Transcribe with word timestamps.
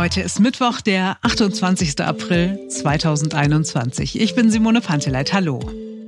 Heute 0.00 0.22
ist 0.22 0.40
Mittwoch, 0.40 0.80
der 0.80 1.18
28. 1.20 2.00
April 2.00 2.58
2021. 2.70 4.18
Ich 4.18 4.34
bin 4.34 4.50
Simone 4.50 4.80
Panteleit. 4.80 5.34
Hallo. 5.34 5.60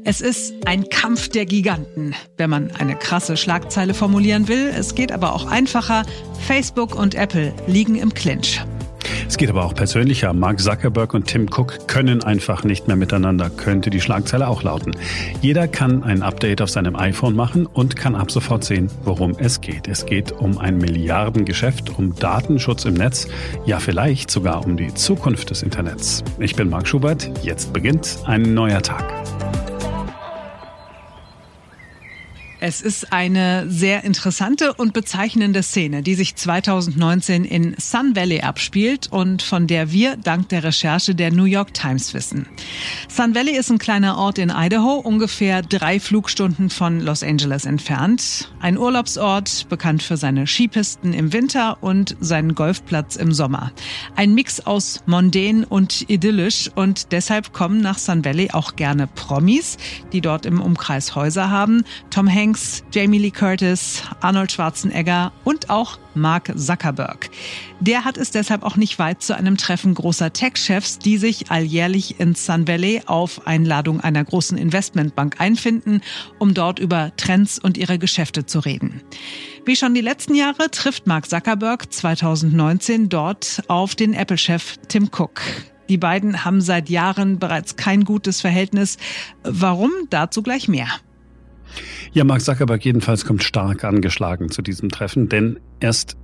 Es 0.03 0.23
ist 0.23 0.55
ein 0.65 0.89
Kampf 0.89 1.29
der 1.29 1.45
Giganten, 1.45 2.15
wenn 2.39 2.49
man 2.49 2.71
eine 2.71 2.97
krasse 2.97 3.37
Schlagzeile 3.37 3.93
formulieren 3.93 4.49
will. 4.49 4.73
Es 4.75 4.95
geht 4.95 5.13
aber 5.13 5.35
auch 5.35 5.45
einfacher. 5.45 6.07
Facebook 6.47 6.95
und 6.95 7.15
Apple 7.15 7.53
liegen 7.67 7.97
im 7.97 8.15
Clinch. 8.15 8.63
Es 9.33 9.39
geht 9.39 9.49
aber 9.49 9.65
auch 9.65 9.75
persönlicher. 9.75 10.35
Mark 10.35 10.61
Zuckerberg 10.61 11.15
und 11.15 11.27
Tim 11.27 11.47
Cook 11.51 11.89
können 11.89 12.23
einfach 12.23 12.65
nicht 12.65 12.87
mehr 12.87 12.97
miteinander, 12.97 13.49
könnte 13.49 13.89
die 13.89 14.03
Schlagzeile 14.03 14.47
auch 14.47 14.63
lauten. 14.63 14.95
Jeder 15.41 15.69
kann 15.69 16.03
ein 16.03 16.21
Update 16.21 16.61
auf 16.61 16.69
seinem 16.69 16.97
iPhone 16.97 17.35
machen 17.35 17.65
und 17.65 17.97
kann 17.97 18.15
ab 18.15 18.31
sofort 18.31 18.63
sehen, 18.63 18.91
worum 19.05 19.35
es 19.39 19.63
geht. 19.63 19.89
Es 19.89 20.05
geht 20.05 20.33
um 20.33 20.59
ein 20.59 20.77
Milliardengeschäft, 20.77 21.99
um 21.99 22.15
Datenschutz 22.15 22.85
im 22.85 22.93
Netz, 22.93 23.27
ja 23.65 23.79
vielleicht 23.79 24.31
sogar 24.31 24.67
um 24.67 24.77
die 24.77 24.93
Zukunft 24.93 25.49
des 25.49 25.63
Internets. 25.63 26.23
Ich 26.39 26.55
bin 26.55 26.69
Mark 26.69 26.87
Schubert, 26.87 27.31
jetzt 27.43 27.73
beginnt 27.73 28.19
ein 28.27 28.53
neuer 28.53 28.83
Tag. 28.83 29.03
Es 32.65 32.81
ist 32.81 33.13
eine 33.13 33.69
sehr 33.69 34.05
interessante 34.05 34.73
und 34.73 34.93
bezeichnende 34.93 35.65
Szene, 35.65 36.05
die 36.05 36.15
sich 36.15 36.37
2019 36.37 37.45
in 37.45 37.75
Sun 37.77 38.15
Valley 38.15 38.43
abspielt 38.43 39.09
und 39.11 39.43
von 39.43 39.67
der 39.67 39.91
wir 39.91 40.15
dank 40.15 40.49
der 40.51 40.63
Recherche 40.63 41.17
der 41.17 41.33
New 41.33 41.43
York 41.43 41.75
Times 41.75 42.15
wissen. 42.15 42.47
Sun 43.09 43.35
Valley 43.35 43.57
ist 43.57 43.73
ein 43.73 43.79
kleiner 43.79 44.17
Ort 44.17 44.39
in 44.39 44.53
Idaho, 44.55 44.95
ungefähr 44.95 45.63
drei 45.63 45.99
Flugstunden 45.99 46.71
von 46.71 47.01
Los 47.01 47.25
Angeles 47.25 47.65
entfernt. 47.65 48.53
Ein 48.61 48.79
Urlaubsort, 48.79 49.69
bekannt 49.69 50.05
für 50.05 50.17
seine 50.17 50.47
Skipisten 50.47 51.15
im 51.15 51.33
Winter 51.33 51.83
und 51.83 52.17
seinen 52.21 52.55
Golfplatz 52.55 53.17
im 53.17 53.33
Sommer. 53.33 53.73
Ein 54.15 54.35
Mix 54.35 54.61
aus 54.61 55.03
mondän 55.07 55.65
und 55.65 56.09
idyllisch 56.09 56.71
und 56.77 57.11
deshalb 57.11 57.53
kommen 57.53 57.81
nach 57.81 57.99
Sun 57.99 58.25
Valley 58.25 58.51
auch 58.53 58.77
gerne 58.77 59.09
Promis, 59.09 59.79
die 60.13 60.21
dort 60.21 60.47
im 60.47 60.61
Umkreis 60.61 61.17
Häuser 61.17 61.51
haben. 61.51 61.83
Tom 62.11 62.33
Hanks 62.33 62.52
Hanks, 62.53 62.85
Jamie 62.93 63.17
Lee 63.17 63.31
Curtis, 63.31 64.03
Arnold 64.21 64.53
Schwarzenegger 64.53 65.33
und 65.43 65.71
auch 65.71 65.99
Mark 66.15 66.53
Zuckerberg. 66.55 67.31
Der 67.81 68.05
hat 68.05 68.19
es 68.19 68.31
deshalb 68.31 68.63
auch 68.63 68.77
nicht 68.77 68.99
weit 68.99 69.23
zu 69.23 69.35
einem 69.35 69.57
Treffen 69.57 69.95
großer 69.95 70.35
Tech-Chefs, 70.35 70.99
die 70.99 71.17
sich 71.17 71.51
alljährlich 71.51 72.21
in 72.21 72.35
Sun 72.35 72.69
Valley 72.69 73.05
auf 73.07 73.47
Einladung 73.47 74.03
einer 74.03 74.23
großen 74.23 74.59
Investmentbank 74.59 75.41
einfinden, 75.41 76.03
um 76.39 76.53
dort 76.53 76.79
über 76.79 77.13
Trends 77.17 77.59
und 77.59 77.79
ihre 77.79 77.99
Geschäfte 77.99 78.45
zu 78.45 78.59
reden. 78.59 79.01
Wie 79.65 79.75
schon 79.75 79.95
die 79.95 80.03
letzten 80.03 80.35
Jahre 80.35 80.71
trifft 80.71 81.07
Mark 81.07 81.31
Zuckerberg 81.31 81.91
2019 81.91 83.09
dort 83.09 83.63
auf 83.69 83.95
den 83.95 84.13
Apple-Chef 84.13 84.77
Tim 84.89 85.05
Cook. 85.05 85.41
Die 85.89 85.97
beiden 85.97 86.45
haben 86.45 86.61
seit 86.61 86.91
Jahren 86.91 87.39
bereits 87.39 87.77
kein 87.77 88.05
gutes 88.05 88.43
Verhältnis. 88.43 88.99
Warum? 89.43 89.91
Dazu 90.11 90.43
gleich 90.43 90.69
mehr. 90.69 90.89
Ja, 92.13 92.25
Mark 92.25 92.43
Zuckerberg 92.43 92.85
jedenfalls 92.85 93.25
kommt 93.25 93.43
stark 93.43 93.85
angeschlagen 93.85 94.51
zu 94.51 94.63
diesem 94.63 94.91
Treffen, 94.91 95.29
denn 95.29 95.61
erst 95.81 96.17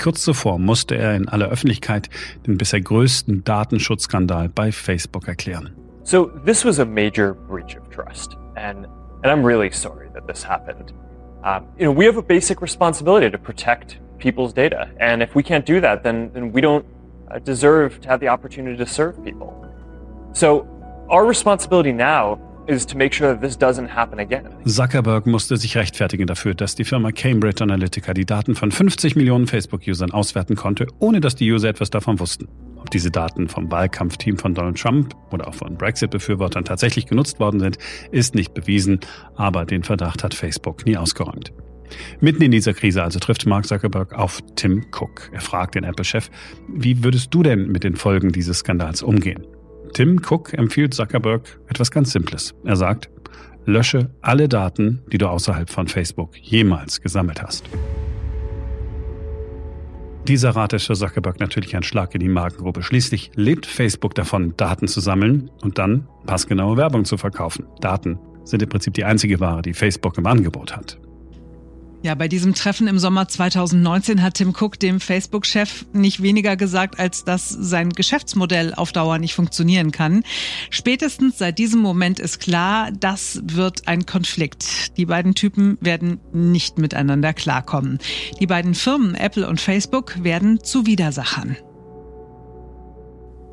kurz 0.00 0.22
zuvor 0.22 0.58
musste 0.58 0.96
er 0.96 1.16
in 1.16 1.28
aller 1.28 1.48
Öffentlichkeit 1.48 2.08
den 2.46 2.56
bisher 2.58 2.80
größten 2.80 3.44
Datenschutzskandal 3.44 4.48
bei 4.48 4.72
Facebook 4.72 5.28
erklären. 5.28 5.74
So 6.02 6.30
this 6.44 6.64
was 6.64 6.78
a 6.78 6.84
major 6.84 7.34
breach 7.34 7.76
of 7.78 7.88
trust 7.88 8.36
and 8.56 8.86
and 9.22 9.32
I'm 9.32 9.44
really 9.44 9.70
sorry 9.70 10.08
that 10.12 10.26
this 10.26 10.46
happened. 10.46 10.92
Um, 11.42 11.64
you 11.78 11.86
know, 11.86 11.92
we 11.92 12.06
have 12.06 12.18
a 12.18 12.22
basic 12.22 12.60
responsibility 12.60 13.30
to 13.30 13.38
protect 13.38 13.98
people's 14.18 14.52
data 14.52 14.88
and 15.00 15.22
if 15.22 15.34
we 15.34 15.42
can't 15.42 15.66
do 15.66 15.80
that 15.80 16.02
then 16.02 16.30
then 16.34 16.52
we 16.52 16.60
don't 16.60 16.84
uh, 17.30 17.38
deserve 17.38 18.00
to 18.02 18.08
have 18.08 18.20
the 18.20 18.28
opportunity 18.28 18.76
to 18.76 18.86
serve 18.86 19.22
people. 19.24 19.52
So 20.32 20.66
our 21.08 21.24
responsibility 21.26 21.92
now 21.92 22.38
Zuckerberg 24.64 25.26
musste 25.26 25.58
sich 25.58 25.76
rechtfertigen 25.76 26.26
dafür, 26.26 26.54
dass 26.54 26.74
die 26.74 26.84
Firma 26.84 27.12
Cambridge 27.12 27.62
Analytica 27.62 28.14
die 28.14 28.24
Daten 28.24 28.54
von 28.54 28.70
50 28.70 29.16
Millionen 29.16 29.46
Facebook-Usern 29.46 30.12
auswerten 30.12 30.56
konnte, 30.56 30.86
ohne 30.98 31.20
dass 31.20 31.34
die 31.34 31.52
User 31.52 31.68
etwas 31.68 31.90
davon 31.90 32.18
wussten. 32.20 32.48
Ob 32.76 32.90
diese 32.90 33.10
Daten 33.10 33.48
vom 33.48 33.70
Wahlkampfteam 33.70 34.38
von 34.38 34.54
Donald 34.54 34.78
Trump 34.80 35.14
oder 35.30 35.46
auch 35.48 35.54
von 35.54 35.76
Brexit-Befürwortern 35.76 36.64
tatsächlich 36.64 37.06
genutzt 37.06 37.38
worden 37.38 37.60
sind, 37.60 37.76
ist 38.12 38.34
nicht 38.34 38.54
bewiesen, 38.54 39.00
aber 39.36 39.66
den 39.66 39.82
Verdacht 39.82 40.24
hat 40.24 40.32
Facebook 40.32 40.86
nie 40.86 40.96
ausgeräumt. 40.96 41.52
Mitten 42.20 42.42
in 42.42 42.50
dieser 42.50 42.72
Krise 42.72 43.02
also 43.02 43.18
trifft 43.18 43.46
Mark 43.46 43.66
Zuckerberg 43.66 44.14
auf 44.14 44.40
Tim 44.56 44.86
Cook. 44.90 45.30
Er 45.32 45.42
fragt 45.42 45.74
den 45.74 45.84
Apple-Chef, 45.84 46.30
wie 46.68 47.04
würdest 47.04 47.32
du 47.34 47.42
denn 47.42 47.68
mit 47.68 47.84
den 47.84 47.96
Folgen 47.96 48.32
dieses 48.32 48.60
Skandals 48.60 49.02
umgehen? 49.02 49.46
Tim 49.94 50.20
Cook 50.28 50.52
empfiehlt 50.54 50.92
Zuckerberg 50.92 51.60
etwas 51.68 51.92
ganz 51.92 52.10
Simples. 52.10 52.52
Er 52.64 52.74
sagt, 52.74 53.08
lösche 53.64 54.10
alle 54.22 54.48
Daten, 54.48 55.02
die 55.12 55.18
du 55.18 55.28
außerhalb 55.28 55.70
von 55.70 55.86
Facebook 55.86 56.36
jemals 56.36 57.00
gesammelt 57.00 57.40
hast. 57.40 57.64
Dieser 60.26 60.50
Rat 60.50 60.72
ist 60.72 60.86
für 60.86 60.94
Zuckerberg 60.94 61.38
natürlich 61.38 61.76
ein 61.76 61.84
Schlag 61.84 62.12
in 62.14 62.20
die 62.20 62.28
Magengrube. 62.28 62.82
Schließlich 62.82 63.30
lebt 63.36 63.66
Facebook 63.66 64.16
davon, 64.16 64.56
Daten 64.56 64.88
zu 64.88 64.98
sammeln 64.98 65.48
und 65.62 65.78
dann 65.78 66.08
passgenaue 66.26 66.76
Werbung 66.76 67.04
zu 67.04 67.16
verkaufen. 67.16 67.66
Daten 67.80 68.18
sind 68.42 68.62
im 68.64 68.68
Prinzip 68.68 68.94
die 68.94 69.04
einzige 69.04 69.38
Ware, 69.38 69.62
die 69.62 69.74
Facebook 69.74 70.18
im 70.18 70.26
Angebot 70.26 70.74
hat. 70.76 70.98
Ja, 72.04 72.14
bei 72.14 72.28
diesem 72.28 72.52
Treffen 72.52 72.86
im 72.86 72.98
Sommer 72.98 73.28
2019 73.28 74.22
hat 74.22 74.34
Tim 74.34 74.50
Cook 74.50 74.78
dem 74.78 75.00
Facebook-Chef 75.00 75.86
nicht 75.94 76.22
weniger 76.22 76.54
gesagt, 76.54 77.00
als 77.00 77.24
dass 77.24 77.48
sein 77.48 77.88
Geschäftsmodell 77.88 78.74
auf 78.74 78.92
Dauer 78.92 79.16
nicht 79.16 79.32
funktionieren 79.32 79.90
kann. 79.90 80.22
Spätestens 80.68 81.38
seit 81.38 81.58
diesem 81.58 81.80
Moment 81.80 82.20
ist 82.20 82.40
klar, 82.40 82.92
das 82.92 83.40
wird 83.44 83.88
ein 83.88 84.04
Konflikt. 84.04 84.98
Die 84.98 85.06
beiden 85.06 85.34
Typen 85.34 85.78
werden 85.80 86.20
nicht 86.34 86.76
miteinander 86.76 87.32
klarkommen. 87.32 87.98
Die 88.38 88.46
beiden 88.46 88.74
Firmen 88.74 89.14
Apple 89.14 89.48
und 89.48 89.58
Facebook 89.58 90.22
werden 90.22 90.62
zu 90.62 90.84
Widersachern. 90.84 91.56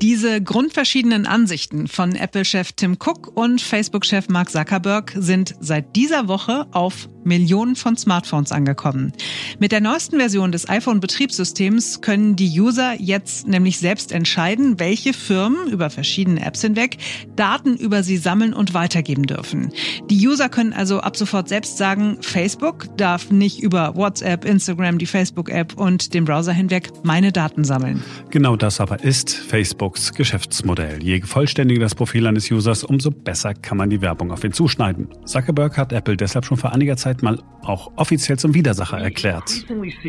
Diese 0.02 0.42
grundverschiedenen 0.42 1.26
Ansichten 1.26 1.86
von 1.86 2.16
Apple-Chef 2.16 2.72
Tim 2.72 2.94
Cook 2.94 3.36
und 3.36 3.60
Facebook-Chef 3.60 4.28
Mark 4.30 4.50
Zuckerberg 4.50 5.12
sind 5.16 5.54
seit 5.60 5.94
dieser 5.94 6.26
Woche 6.26 6.66
auf 6.72 7.08
Millionen 7.24 7.76
von 7.76 7.96
Smartphones 7.96 8.52
angekommen. 8.52 9.12
Mit 9.60 9.70
der 9.70 9.80
neuesten 9.80 10.18
Version 10.18 10.52
des 10.52 10.68
iPhone-Betriebssystems 10.68 12.00
können 12.00 12.36
die 12.36 12.60
User 12.60 12.94
jetzt 12.98 13.46
nämlich 13.46 13.78
selbst 13.78 14.12
entscheiden, 14.12 14.80
welche 14.80 15.12
Firmen 15.12 15.68
über 15.68 15.90
verschiedene 15.90 16.44
Apps 16.44 16.62
hinweg 16.62 16.98
Daten 17.36 17.76
über 17.76 18.02
sie 18.02 18.16
sammeln 18.16 18.54
und 18.54 18.74
weitergeben 18.74 19.24
dürfen. 19.24 19.72
Die 20.10 20.26
User 20.26 20.48
können 20.48 20.72
also 20.72 21.00
ab 21.00 21.16
sofort 21.16 21.48
selbst 21.48 21.78
sagen, 21.78 22.18
Facebook 22.20 22.88
darf 22.96 23.30
nicht 23.30 23.60
über 23.60 23.94
WhatsApp, 23.94 24.44
Instagram, 24.44 24.98
die 24.98 25.06
Facebook-App 25.06 25.78
und 25.78 26.14
den 26.14 26.24
Browser 26.24 26.52
hinweg 26.52 26.90
meine 27.04 27.32
Daten 27.32 27.64
sammeln. 27.64 28.02
Genau 28.30 28.56
das 28.56 28.80
aber 28.80 29.02
ist 29.04 29.30
Facebook 29.30 29.91
Facebooks 29.92 30.14
Geschäftsmodell. 30.14 31.02
Je 31.02 31.20
vollständiger 31.20 31.80
das 31.80 31.94
Profil 31.94 32.26
eines 32.26 32.50
Users, 32.50 32.84
umso 32.84 33.10
besser 33.10 33.52
kann 33.54 33.76
man 33.76 33.90
die 33.90 34.00
Werbung 34.00 34.32
auf 34.32 34.42
ihn 34.44 34.52
zuschneiden. 34.52 35.08
Zuckerberg 35.26 35.76
hat 35.76 35.92
Apple 35.92 36.16
deshalb 36.16 36.44
schon 36.46 36.56
vor 36.56 36.72
einiger 36.72 36.96
Zeit 36.96 37.22
mal 37.22 37.38
auch 37.62 37.92
offiziell 37.96 38.38
zum 38.38 38.54
Widersacher 38.54 38.98
erklärt. 38.98 39.64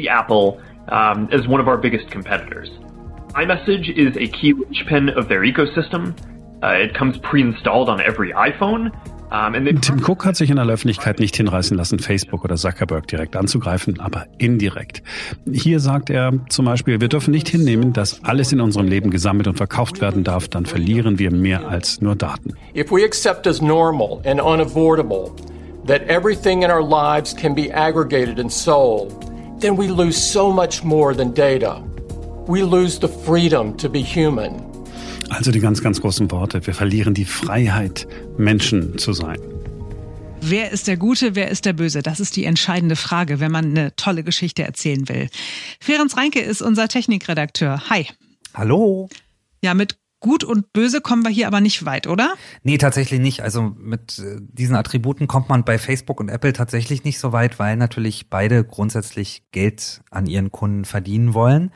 Apple 0.07 0.57
um, 0.87 1.27
as 1.31 1.47
one 1.47 1.61
of 1.61 1.67
iMessage 3.35 3.89
is 3.89 4.15
a 4.15 4.27
key 4.27 4.53
linchpin 4.53 5.09
of 5.17 5.27
their 5.27 5.41
ecosystem. 5.41 6.13
Uh, 6.61 6.83
it 6.83 6.93
comes 6.93 7.17
pre-installed 7.17 7.89
on 7.89 7.99
every 7.99 8.31
iPhone. 8.33 8.91
Tim 9.81 9.99
Cook 10.05 10.25
hat 10.25 10.35
sich 10.35 10.51
in 10.51 10.57
der 10.57 10.67
Öffentlichkeit 10.67 11.19
nicht 11.19 11.35
hinreißen 11.35 11.75
lassen, 11.75 11.97
Facebook 11.97 12.43
oder 12.43 12.55
Zuckerberg 12.55 13.07
direkt 13.07 13.35
anzugreifen, 13.35 13.99
aber 13.99 14.27
indirekt. 14.37 15.01
Hier 15.51 15.79
sagt 15.79 16.11
er 16.11 16.33
zum 16.49 16.65
Beispiel, 16.65 17.01
wir 17.01 17.07
dürfen 17.07 17.31
nicht 17.31 17.49
hinnehmen, 17.49 17.93
dass 17.93 18.23
alles 18.23 18.51
in 18.51 18.61
unserem 18.61 18.87
Leben 18.87 19.09
gesammelt 19.09 19.47
und 19.47 19.57
verkauft 19.57 20.01
werden 20.01 20.23
darf, 20.23 20.49
dann 20.49 20.67
verlieren 20.67 21.17
wir 21.17 21.31
mehr 21.31 21.67
als 21.67 21.99
nur 21.99 22.15
Daten. 22.15 22.53
If 22.75 22.91
we 22.91 23.03
accept 23.03 23.47
as 23.47 23.59
normal 23.59 24.21
and 24.23 24.39
unavoidable 24.39 25.31
that 25.87 26.07
everything 26.07 26.61
in 26.61 26.69
our 26.69 26.87
lives 26.87 27.35
can 27.35 27.55
be 27.55 27.73
aggregated 27.73 28.39
and 28.39 28.51
sold, 28.51 29.15
then 29.61 29.75
we 29.75 29.87
lose 29.87 30.15
so 30.15 30.51
much 30.51 30.83
more 30.83 31.15
than 31.15 31.33
data. 31.33 31.81
We 32.45 32.61
lose 32.61 32.99
the 32.99 33.07
freedom 33.07 33.75
to 33.77 33.89
be 33.89 34.03
human. 34.03 34.72
Also 35.33 35.51
die 35.51 35.59
ganz, 35.59 35.81
ganz 35.81 35.99
großen 35.99 36.29
Worte. 36.29 36.65
Wir 36.67 36.75
verlieren 36.75 37.15
die 37.15 37.25
Freiheit, 37.25 38.07
Menschen 38.37 38.99
zu 38.99 39.13
sein. 39.13 39.39
Wer 40.41 40.71
ist 40.71 40.87
der 40.87 40.95
Gute, 40.95 41.35
wer 41.35 41.49
ist 41.49 41.65
der 41.65 41.73
Böse? 41.73 42.03
Das 42.03 42.19
ist 42.19 42.35
die 42.35 42.45
entscheidende 42.45 42.95
Frage, 42.95 43.39
wenn 43.39 43.51
man 43.51 43.65
eine 43.65 43.95
tolle 43.95 44.23
Geschichte 44.23 44.63
erzählen 44.63 45.09
will. 45.09 45.29
Ferenc 45.79 46.15
Reinke 46.15 46.39
ist 46.39 46.61
unser 46.61 46.87
Technikredakteur. 46.87 47.89
Hi. 47.89 48.07
Hallo. 48.53 49.09
Ja, 49.63 49.73
mit 49.73 49.97
Gut 50.19 50.43
und 50.43 50.71
Böse 50.71 51.01
kommen 51.01 51.23
wir 51.23 51.31
hier 51.31 51.47
aber 51.47 51.61
nicht 51.61 51.83
weit, 51.83 52.07
oder? 52.07 52.35
Nee, 52.61 52.77
tatsächlich 52.77 53.19
nicht. 53.19 53.41
Also 53.41 53.73
mit 53.77 54.19
äh, 54.19 54.37
diesen 54.39 54.75
Attributen 54.75 55.27
kommt 55.27 55.49
man 55.49 55.65
bei 55.65 55.77
Facebook 55.79 56.19
und 56.19 56.29
Apple 56.29 56.53
tatsächlich 56.53 57.03
nicht 57.03 57.19
so 57.19 57.31
weit, 57.33 57.57
weil 57.57 57.75
natürlich 57.75 58.29
beide 58.29 58.63
grundsätzlich 58.63 59.43
Geld 59.51 60.01
an 60.11 60.27
ihren 60.27 60.51
Kunden 60.51 60.85
verdienen 60.85 61.33
wollen. 61.33 61.71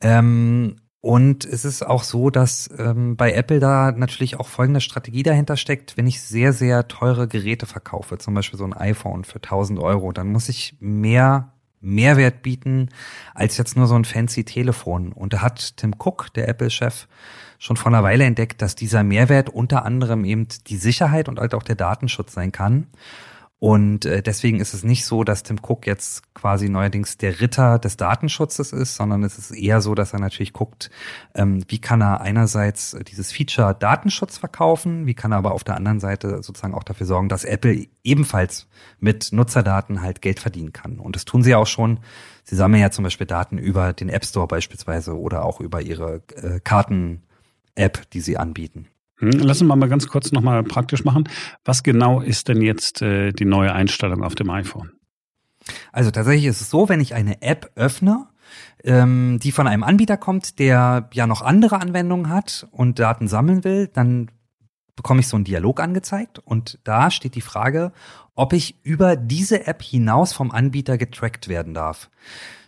Ähm, 0.00 0.76
Und 1.02 1.44
es 1.44 1.64
ist 1.64 1.84
auch 1.84 2.04
so, 2.04 2.30
dass 2.30 2.70
ähm, 2.78 3.16
bei 3.16 3.32
Apple 3.32 3.58
da 3.58 3.90
natürlich 3.90 4.38
auch 4.38 4.46
folgende 4.46 4.80
Strategie 4.80 5.24
dahinter 5.24 5.56
steckt. 5.56 5.96
Wenn 5.96 6.06
ich 6.06 6.22
sehr, 6.22 6.52
sehr 6.52 6.86
teure 6.86 7.26
Geräte 7.26 7.66
verkaufe, 7.66 8.18
zum 8.18 8.34
Beispiel 8.34 8.56
so 8.56 8.64
ein 8.64 8.72
iPhone 8.72 9.24
für 9.24 9.38
1000 9.38 9.80
Euro, 9.80 10.12
dann 10.12 10.30
muss 10.30 10.48
ich 10.48 10.76
mehr 10.78 11.52
Mehrwert 11.80 12.42
bieten 12.42 12.88
als 13.34 13.58
jetzt 13.58 13.76
nur 13.76 13.88
so 13.88 13.96
ein 13.96 14.04
fancy 14.04 14.44
Telefon. 14.44 15.12
Und 15.12 15.32
da 15.32 15.42
hat 15.42 15.76
Tim 15.76 15.92
Cook, 15.98 16.32
der 16.34 16.46
Apple-Chef, 16.48 17.08
schon 17.58 17.76
vor 17.76 17.92
einer 17.92 18.04
Weile 18.04 18.22
entdeckt, 18.22 18.62
dass 18.62 18.76
dieser 18.76 19.02
Mehrwert 19.02 19.50
unter 19.50 19.84
anderem 19.84 20.24
eben 20.24 20.46
die 20.68 20.76
Sicherheit 20.76 21.28
und 21.28 21.40
halt 21.40 21.54
auch 21.54 21.64
der 21.64 21.74
Datenschutz 21.74 22.32
sein 22.32 22.52
kann. 22.52 22.86
Und 23.62 24.06
äh, 24.06 24.24
deswegen 24.24 24.58
ist 24.58 24.74
es 24.74 24.82
nicht 24.82 25.04
so, 25.04 25.22
dass 25.22 25.44
Tim 25.44 25.60
Cook 25.62 25.86
jetzt 25.86 26.34
quasi 26.34 26.68
neuerdings 26.68 27.16
der 27.16 27.40
Ritter 27.40 27.78
des 27.78 27.96
Datenschutzes 27.96 28.72
ist, 28.72 28.96
sondern 28.96 29.22
es 29.22 29.38
ist 29.38 29.52
eher 29.52 29.80
so, 29.80 29.94
dass 29.94 30.12
er 30.12 30.18
natürlich 30.18 30.52
guckt, 30.52 30.90
ähm, 31.36 31.62
wie 31.68 31.80
kann 31.80 32.02
er 32.02 32.22
einerseits 32.22 32.96
dieses 33.06 33.30
Feature 33.30 33.76
Datenschutz 33.78 34.36
verkaufen, 34.36 35.06
wie 35.06 35.14
kann 35.14 35.30
er 35.30 35.38
aber 35.38 35.52
auf 35.52 35.62
der 35.62 35.76
anderen 35.76 36.00
Seite 36.00 36.42
sozusagen 36.42 36.74
auch 36.74 36.82
dafür 36.82 37.06
sorgen, 37.06 37.28
dass 37.28 37.44
Apple 37.44 37.86
ebenfalls 38.02 38.66
mit 38.98 39.30
Nutzerdaten 39.30 40.02
halt 40.02 40.22
Geld 40.22 40.40
verdienen 40.40 40.72
kann. 40.72 40.98
Und 40.98 41.14
das 41.14 41.24
tun 41.24 41.44
sie 41.44 41.54
auch 41.54 41.68
schon. 41.68 42.00
Sie 42.42 42.56
sammeln 42.56 42.82
ja 42.82 42.90
zum 42.90 43.04
Beispiel 43.04 43.28
Daten 43.28 43.58
über 43.58 43.92
den 43.92 44.08
App 44.08 44.24
Store 44.24 44.48
beispielsweise 44.48 45.16
oder 45.16 45.44
auch 45.44 45.60
über 45.60 45.80
ihre 45.80 46.22
äh, 46.34 46.58
Karten-App, 46.58 48.10
die 48.10 48.22
sie 48.22 48.38
anbieten. 48.38 48.88
Hm, 49.22 49.38
lass 49.38 49.62
uns 49.62 49.68
mal 49.68 49.88
ganz 49.88 50.08
kurz 50.08 50.32
nochmal 50.32 50.62
praktisch 50.64 51.04
machen. 51.04 51.28
Was 51.64 51.82
genau 51.84 52.20
ist 52.20 52.48
denn 52.48 52.60
jetzt 52.60 53.02
äh, 53.02 53.32
die 53.32 53.44
neue 53.44 53.72
Einstellung 53.72 54.24
auf 54.24 54.34
dem 54.34 54.50
iPhone? 54.50 54.90
Also 55.92 56.10
tatsächlich 56.10 56.46
ist 56.46 56.60
es 56.60 56.70
so, 56.70 56.88
wenn 56.88 57.00
ich 57.00 57.14
eine 57.14 57.40
App 57.40 57.70
öffne, 57.76 58.26
ähm, 58.82 59.38
die 59.40 59.52
von 59.52 59.68
einem 59.68 59.84
Anbieter 59.84 60.16
kommt, 60.16 60.58
der 60.58 61.08
ja 61.12 61.26
noch 61.28 61.40
andere 61.40 61.80
Anwendungen 61.80 62.28
hat 62.28 62.66
und 62.72 62.98
Daten 62.98 63.28
sammeln 63.28 63.62
will, 63.62 63.86
dann 63.86 64.28
bekomme 64.96 65.20
ich 65.20 65.28
so 65.28 65.36
einen 65.36 65.44
Dialog 65.44 65.80
angezeigt 65.80 66.40
und 66.40 66.80
da 66.82 67.10
steht 67.12 67.36
die 67.36 67.40
Frage, 67.40 67.92
ob 68.34 68.52
ich 68.52 68.76
über 68.82 69.14
diese 69.14 69.68
App 69.68 69.82
hinaus 69.82 70.32
vom 70.32 70.50
Anbieter 70.50 70.98
getrackt 70.98 71.46
werden 71.46 71.74
darf. 71.74 72.10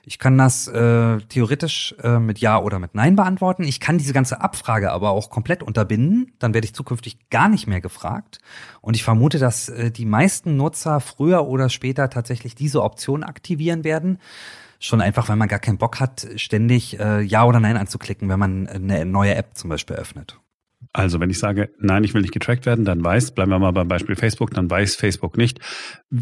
Ich 0.07 0.19
kann 0.19 0.37
das 0.37 0.69
äh, 0.69 1.19
theoretisch 1.29 1.95
äh, 2.03 2.19
mit 2.19 2.39
Ja 2.39 2.59
oder 2.61 2.79
mit 2.79 2.95
Nein 2.95 3.17
beantworten. 3.17 3.65
Ich 3.65 3.81
kann 3.81 3.99
diese 3.99 4.13
ganze 4.13 4.41
Abfrage 4.41 4.93
aber 4.93 5.11
auch 5.11 5.31
komplett 5.31 5.63
unterbinden. 5.63 6.33
Dann 6.39 6.53
werde 6.53 6.67
ich 6.67 6.75
zukünftig 6.75 7.31
gar 7.31 7.49
nicht 7.49 7.67
mehr 7.67 7.81
gefragt. 7.81 8.39
Und 8.81 8.95
ich 8.95 9.05
vermute, 9.05 9.39
dass 9.39 9.69
äh, 9.69 9.91
die 9.91 10.05
meisten 10.05 10.57
Nutzer 10.57 11.01
früher 11.01 11.47
oder 11.47 11.69
später 11.69 12.11
tatsächlich 12.11 12.55
diese 12.55 12.83
Option 12.83 13.25
aktivieren 13.25 13.85
werden. 13.85 14.19
Schon 14.79 15.01
einfach, 15.01 15.29
weil 15.29 15.37
man 15.37 15.49
gar 15.49 15.59
keinen 15.59 15.79
Bock 15.79 16.01
hat, 16.01 16.27
ständig 16.37 17.01
äh, 17.01 17.23
Ja 17.23 17.45
oder 17.45 17.61
Nein 17.61 17.79
anzuklicken, 17.79 18.29
wenn 18.29 18.39
man 18.39 18.67
eine 18.67 19.07
neue 19.07 19.35
App 19.35 19.57
zum 19.57 19.71
Beispiel 19.71 19.97
öffnet. 19.97 20.39
Also 20.93 21.21
wenn 21.21 21.31
ich 21.31 21.39
sage, 21.39 21.71
nein, 21.79 22.05
ich 22.05 22.15
will 22.15 22.23
nicht 22.23 22.35
getrackt 22.35 22.67
werden, 22.67 22.85
dann 22.85 23.03
weiß, 23.03 23.33
bleiben 23.33 23.51
wir 23.51 23.59
mal 23.59 23.73
beim 23.73 23.89
Beispiel 23.89 24.17
Facebook, 24.17 24.53
dann 24.53 24.71
weiß 24.71 24.97
Facebook 24.97 25.37
nicht, 25.37 25.61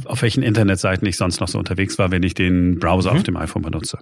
auf 0.04 0.22
welchen 0.22 0.42
Internetseiten 0.42 1.06
ich 1.06 1.16
sonst 1.16 1.40
noch 1.40 1.48
so 1.48 1.58
unterwegs 1.58 1.98
war, 1.98 2.10
wenn 2.10 2.22
ich 2.22 2.34
den 2.34 2.78
Browser 2.78 3.12
mhm. 3.12 3.16
auf 3.16 3.22
dem 3.22 3.36
iPhone 3.36 3.62
benutze. 3.62 3.98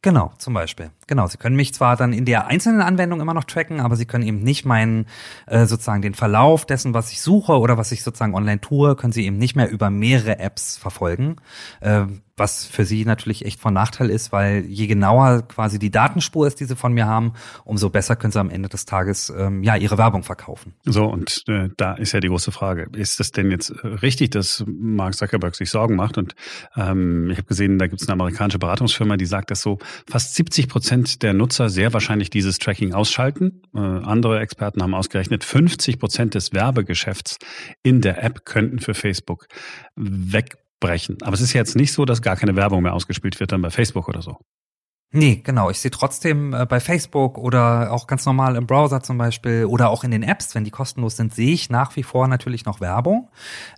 Genau, 0.00 0.32
zum 0.38 0.54
Beispiel. 0.54 0.90
Genau, 1.08 1.26
Sie 1.26 1.38
können 1.38 1.56
mich 1.56 1.74
zwar 1.74 1.96
dann 1.96 2.12
in 2.12 2.24
der 2.24 2.46
einzelnen 2.46 2.82
Anwendung 2.82 3.20
immer 3.20 3.34
noch 3.34 3.44
tracken, 3.44 3.80
aber 3.80 3.96
Sie 3.96 4.06
können 4.06 4.24
eben 4.24 4.38
nicht 4.44 4.64
meinen, 4.64 5.06
äh, 5.46 5.66
sozusagen 5.66 6.02
den 6.02 6.14
Verlauf 6.14 6.66
dessen, 6.66 6.94
was 6.94 7.10
ich 7.10 7.20
suche 7.20 7.58
oder 7.58 7.76
was 7.78 7.90
ich 7.90 8.04
sozusagen 8.04 8.34
online 8.34 8.60
tue, 8.60 8.94
können 8.94 9.12
Sie 9.12 9.26
eben 9.26 9.38
nicht 9.38 9.56
mehr 9.56 9.68
über 9.68 9.90
mehrere 9.90 10.38
Apps 10.38 10.76
verfolgen. 10.76 11.36
Äh, 11.80 12.06
was 12.38 12.66
für 12.66 12.84
sie 12.84 13.04
natürlich 13.04 13.44
echt 13.44 13.60
von 13.60 13.74
Nachteil 13.74 14.10
ist, 14.10 14.32
weil 14.32 14.64
je 14.66 14.86
genauer 14.86 15.42
quasi 15.48 15.78
die 15.78 15.90
Datenspur 15.90 16.46
ist, 16.46 16.60
die 16.60 16.64
sie 16.64 16.76
von 16.76 16.92
mir 16.92 17.06
haben, 17.06 17.32
umso 17.64 17.90
besser 17.90 18.16
können 18.16 18.32
sie 18.32 18.40
am 18.40 18.50
Ende 18.50 18.68
des 18.68 18.84
Tages 18.84 19.32
ähm, 19.36 19.62
ja 19.62 19.76
ihre 19.76 19.98
Werbung 19.98 20.22
verkaufen. 20.22 20.74
So, 20.84 21.06
und 21.06 21.44
äh, 21.48 21.68
da 21.76 21.94
ist 21.94 22.12
ja 22.12 22.20
die 22.20 22.28
große 22.28 22.52
Frage, 22.52 22.88
ist 22.96 23.20
es 23.20 23.32
denn 23.32 23.50
jetzt 23.50 23.70
äh, 23.70 23.86
richtig, 23.86 24.30
dass 24.30 24.64
Mark 24.66 25.14
Zuckerberg 25.14 25.54
sich 25.54 25.70
Sorgen 25.70 25.96
macht? 25.96 26.18
Und 26.18 26.34
ähm, 26.76 27.30
ich 27.30 27.38
habe 27.38 27.46
gesehen, 27.46 27.78
da 27.78 27.86
gibt 27.86 28.00
es 28.00 28.08
eine 28.08 28.14
amerikanische 28.14 28.58
Beratungsfirma, 28.58 29.16
die 29.16 29.26
sagt, 29.26 29.50
dass 29.50 29.60
so 29.60 29.78
fast 30.08 30.34
70 30.34 30.68
Prozent 30.68 31.22
der 31.22 31.34
Nutzer 31.34 31.68
sehr 31.68 31.92
wahrscheinlich 31.92 32.30
dieses 32.30 32.58
Tracking 32.58 32.94
ausschalten. 32.94 33.62
Äh, 33.74 33.78
andere 33.78 34.40
Experten 34.40 34.82
haben 34.82 34.94
ausgerechnet, 34.94 35.44
50 35.44 35.98
Prozent 35.98 36.34
des 36.34 36.52
Werbegeschäfts 36.52 37.38
in 37.82 38.00
der 38.00 38.22
App 38.22 38.44
könnten 38.44 38.78
für 38.78 38.94
Facebook 38.94 39.46
weg 39.96 40.56
brechen. 40.80 41.18
Aber 41.22 41.34
es 41.34 41.40
ist 41.40 41.52
jetzt 41.52 41.76
nicht 41.76 41.92
so, 41.92 42.04
dass 42.04 42.22
gar 42.22 42.36
keine 42.36 42.56
Werbung 42.56 42.82
mehr 42.82 42.94
ausgespielt 42.94 43.38
wird 43.40 43.52
dann 43.52 43.62
bei 43.62 43.70
Facebook 43.70 44.08
oder 44.08 44.22
so. 44.22 44.36
Nee, 45.10 45.40
genau. 45.42 45.70
Ich 45.70 45.80
sehe 45.80 45.90
trotzdem 45.90 46.52
äh, 46.52 46.66
bei 46.66 46.80
Facebook 46.80 47.38
oder 47.38 47.92
auch 47.92 48.06
ganz 48.06 48.26
normal 48.26 48.56
im 48.56 48.66
Browser 48.66 49.02
zum 49.02 49.16
Beispiel 49.16 49.64
oder 49.64 49.88
auch 49.88 50.04
in 50.04 50.10
den 50.10 50.22
Apps, 50.22 50.54
wenn 50.54 50.64
die 50.64 50.70
kostenlos 50.70 51.16
sind, 51.16 51.34
sehe 51.34 51.54
ich 51.54 51.70
nach 51.70 51.96
wie 51.96 52.02
vor 52.02 52.28
natürlich 52.28 52.66
noch 52.66 52.82
Werbung. 52.82 53.30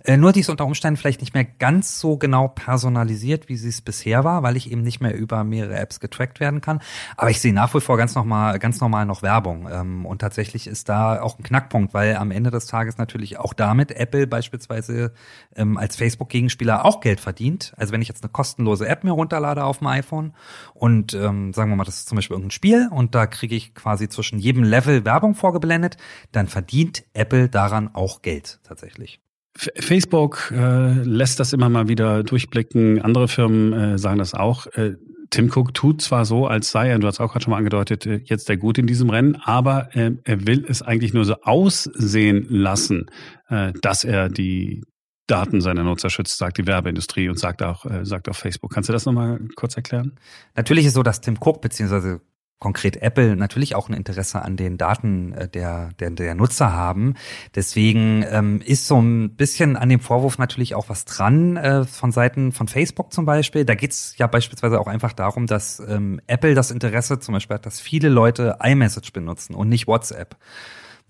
Äh, 0.03 0.17
nur 0.17 0.33
die 0.33 0.41
ist 0.41 0.49
unter 0.49 0.65
Umständen 0.65 0.97
vielleicht 0.97 1.21
nicht 1.21 1.33
mehr 1.33 1.45
ganz 1.45 2.01
so 2.01 2.17
genau 2.17 2.49
personalisiert, 2.49 3.47
wie 3.47 3.55
sie 3.55 3.69
es 3.69 3.79
bisher 3.79 4.25
war, 4.25 4.43
weil 4.43 4.57
ich 4.57 4.69
eben 4.69 4.81
nicht 4.81 4.99
mehr 4.99 5.15
über 5.15 5.45
mehrere 5.45 5.79
Apps 5.79 6.01
getrackt 6.01 6.41
werden 6.41 6.59
kann. 6.59 6.81
Aber 7.15 7.29
ich 7.29 7.39
sehe 7.39 7.53
nach 7.53 7.73
wie 7.73 7.79
vor 7.79 7.95
ganz 7.95 8.13
normal, 8.13 8.59
ganz 8.59 8.81
normal 8.81 9.05
noch 9.05 9.21
Werbung. 9.21 9.69
Ähm, 9.71 10.05
und 10.05 10.19
tatsächlich 10.19 10.67
ist 10.67 10.89
da 10.89 11.21
auch 11.21 11.39
ein 11.39 11.43
Knackpunkt, 11.43 11.93
weil 11.93 12.17
am 12.17 12.31
Ende 12.31 12.51
des 12.51 12.65
Tages 12.65 12.97
natürlich 12.97 13.39
auch 13.39 13.53
damit 13.53 13.91
Apple 13.91 14.27
beispielsweise 14.27 15.13
ähm, 15.55 15.77
als 15.77 15.95
Facebook-Gegenspieler 15.95 16.83
auch 16.83 16.99
Geld 16.99 17.21
verdient. 17.21 17.73
Also 17.77 17.93
wenn 17.93 18.01
ich 18.01 18.09
jetzt 18.09 18.21
eine 18.21 18.33
kostenlose 18.33 18.85
App 18.85 19.05
mir 19.05 19.11
runterlade 19.11 19.63
auf 19.63 19.77
dem 19.77 19.87
iPhone 19.87 20.33
und 20.73 21.20
ähm, 21.21 21.53
sagen 21.53 21.71
wir 21.71 21.75
mal, 21.75 21.83
das 21.83 21.99
ist 21.99 22.09
zum 22.09 22.15
Beispiel 22.17 22.35
irgendein 22.35 22.51
Spiel 22.51 22.89
und 22.91 23.15
da 23.15 23.27
kriege 23.27 23.55
ich 23.55 23.73
quasi 23.73 24.09
zwischen 24.09 24.39
jedem 24.39 24.63
Level 24.63 25.05
Werbung 25.05 25.35
vorgeblendet, 25.35 25.97
dann 26.31 26.47
verdient 26.47 27.03
Apple 27.13 27.49
daran 27.49 27.93
auch 27.93 28.21
Geld 28.21 28.59
tatsächlich. 28.63 29.19
Facebook 29.55 30.53
äh, 30.55 30.93
lässt 31.03 31.39
das 31.39 31.53
immer 31.53 31.69
mal 31.69 31.87
wieder 31.87 32.23
durchblicken. 32.23 33.01
Andere 33.01 33.27
Firmen 33.27 33.73
äh, 33.73 33.97
sagen 33.97 34.19
das 34.19 34.33
auch. 34.33 34.67
Äh, 34.67 34.95
Tim 35.29 35.49
Cook 35.49 35.73
tut 35.73 36.01
zwar 36.01 36.25
so, 36.25 36.45
als 36.45 36.71
sei 36.71 36.89
er, 36.89 36.99
du 36.99 37.07
hast 37.07 37.19
auch 37.19 37.31
gerade 37.31 37.43
schon 37.43 37.51
mal 37.51 37.57
angedeutet, 37.57 38.05
äh, 38.05 38.21
jetzt 38.25 38.49
der 38.49 38.57
Gut 38.57 38.77
in 38.77 38.87
diesem 38.87 39.09
Rennen, 39.09 39.37
aber 39.37 39.95
äh, 39.95 40.11
er 40.23 40.45
will 40.45 40.65
es 40.67 40.81
eigentlich 40.81 41.13
nur 41.13 41.25
so 41.25 41.35
aussehen 41.41 42.45
lassen, 42.49 43.07
äh, 43.49 43.73
dass 43.81 44.03
er 44.03 44.29
die 44.29 44.83
Daten 45.31 45.61
seiner 45.61 45.83
Nutzer 45.83 46.09
schützt, 46.09 46.37
sagt 46.37 46.57
die 46.57 46.67
Werbeindustrie 46.67 47.29
und 47.29 47.39
sagt 47.39 47.63
auch, 47.63 47.85
äh, 47.85 48.05
sagt 48.05 48.27
auch 48.29 48.35
Facebook. 48.35 48.73
Kannst 48.73 48.89
du 48.89 48.93
das 48.93 49.05
nochmal 49.05 49.39
kurz 49.55 49.75
erklären? 49.77 50.13
Natürlich 50.55 50.85
ist 50.85 50.93
so, 50.93 51.03
dass 51.03 51.21
Tim 51.21 51.37
Cook 51.39 51.61
beziehungsweise 51.61 52.21
konkret 52.61 53.01
Apple 53.01 53.35
natürlich 53.35 53.73
auch 53.75 53.89
ein 53.89 53.93
Interesse 53.93 54.41
an 54.43 54.55
den 54.55 54.77
Daten 54.77 55.33
äh, 55.33 55.47
der, 55.49 55.89
der, 55.99 56.11
der 56.11 56.35
Nutzer 56.35 56.73
haben. 56.73 57.15
Deswegen 57.55 58.23
ähm, 58.29 58.61
ist 58.63 58.87
so 58.87 59.01
ein 59.01 59.35
bisschen 59.35 59.75
an 59.75 59.89
dem 59.89 59.99
Vorwurf 59.99 60.37
natürlich 60.37 60.75
auch 60.75 60.87
was 60.87 61.05
dran 61.05 61.57
äh, 61.57 61.85
von 61.85 62.11
Seiten 62.11 62.51
von 62.51 62.67
Facebook 62.67 63.11
zum 63.11 63.25
Beispiel. 63.25 63.65
Da 63.65 63.75
geht's 63.75 64.15
ja 64.17 64.27
beispielsweise 64.27 64.79
auch 64.79 64.87
einfach 64.87 65.13
darum, 65.13 65.47
dass 65.47 65.81
ähm, 65.85 66.21
Apple 66.27 66.53
das 66.53 66.71
Interesse 66.71 67.19
zum 67.19 67.33
Beispiel 67.33 67.55
hat, 67.55 67.65
dass 67.65 67.81
viele 67.81 68.09
Leute 68.09 68.57
iMessage 68.61 69.11
benutzen 69.11 69.55
und 69.55 69.67
nicht 69.67 69.87
WhatsApp. 69.87 70.37